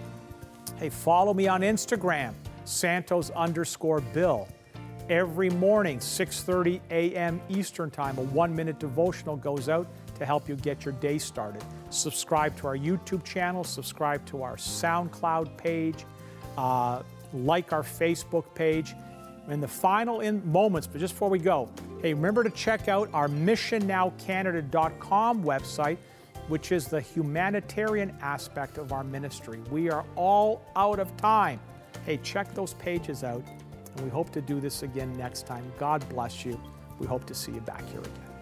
Hey, 0.77 0.89
follow 0.89 1.35
me 1.35 1.47
on 1.47 1.61
Instagram, 1.61 2.33
Santos 2.65 3.31
underscore 3.31 4.01
Bill. 4.01 4.49
Every 5.11 5.51
morning, 5.51 5.99
6:30 5.99 6.81
a.m. 6.91 7.41
Eastern 7.51 7.91
Time, 7.91 8.17
a 8.17 8.23
one-minute 8.23 8.79
devotional 8.79 9.37
goes 9.37 9.69
out 9.69 9.87
to 10.19 10.25
help 10.25 10.49
you 10.49 10.57
get 10.57 10.85
your 10.85 10.95
day 10.95 11.19
started. 11.19 11.63
Subscribe 11.91 12.57
to 12.57 12.67
our 12.67 12.77
YouTube 12.77 13.23
channel, 13.23 13.65
subscribe 13.65 14.25
to 14.27 14.43
our 14.43 14.57
SoundCloud 14.57 15.57
page, 15.59 16.07
uh, 16.57 17.03
like 17.35 17.73
our 17.73 17.83
Facebook 17.83 18.55
page 18.55 18.95
in 19.49 19.61
the 19.61 19.69
final 19.69 20.21
in 20.21 20.51
moments, 20.51 20.87
but 20.87 20.99
just 21.01 21.13
before 21.15 21.29
we 21.29 21.39
go, 21.39 21.69
hey, 22.01 22.15
remember 22.15 22.45
to 22.45 22.51
check 22.51 22.89
out 22.89 23.11
our 23.13 23.29
missionnowcanada.com 23.29 25.45
website, 25.45 25.99
which 26.49 26.73
is 26.73 26.89
the 26.89 27.01
humanitarian 27.01 28.17
aspect 28.21 28.77
of 28.79 28.93
our 28.93 29.05
ministry. 29.05 29.61
We 29.71 29.91
are 29.91 30.05
all 30.17 30.65
out 30.77 30.99
of 30.99 31.17
time. 31.17 31.61
Hey, 32.05 32.17
check 32.19 32.53
those 32.55 32.75
pages 32.75 33.25
out, 33.25 33.43
and 33.97 34.05
we 34.05 34.11
hope 34.11 34.31
to 34.31 34.41
do 34.41 34.61
this 34.61 34.83
again 34.83 35.17
next 35.17 35.47
time. 35.47 35.65
God 35.79 36.07
bless 36.09 36.45
you. 36.45 36.61
We 36.99 37.07
hope 37.07 37.25
to 37.27 37.35
see 37.35 37.53
you 37.53 37.61
back 37.61 37.87
here 37.89 38.01
again. 38.01 38.34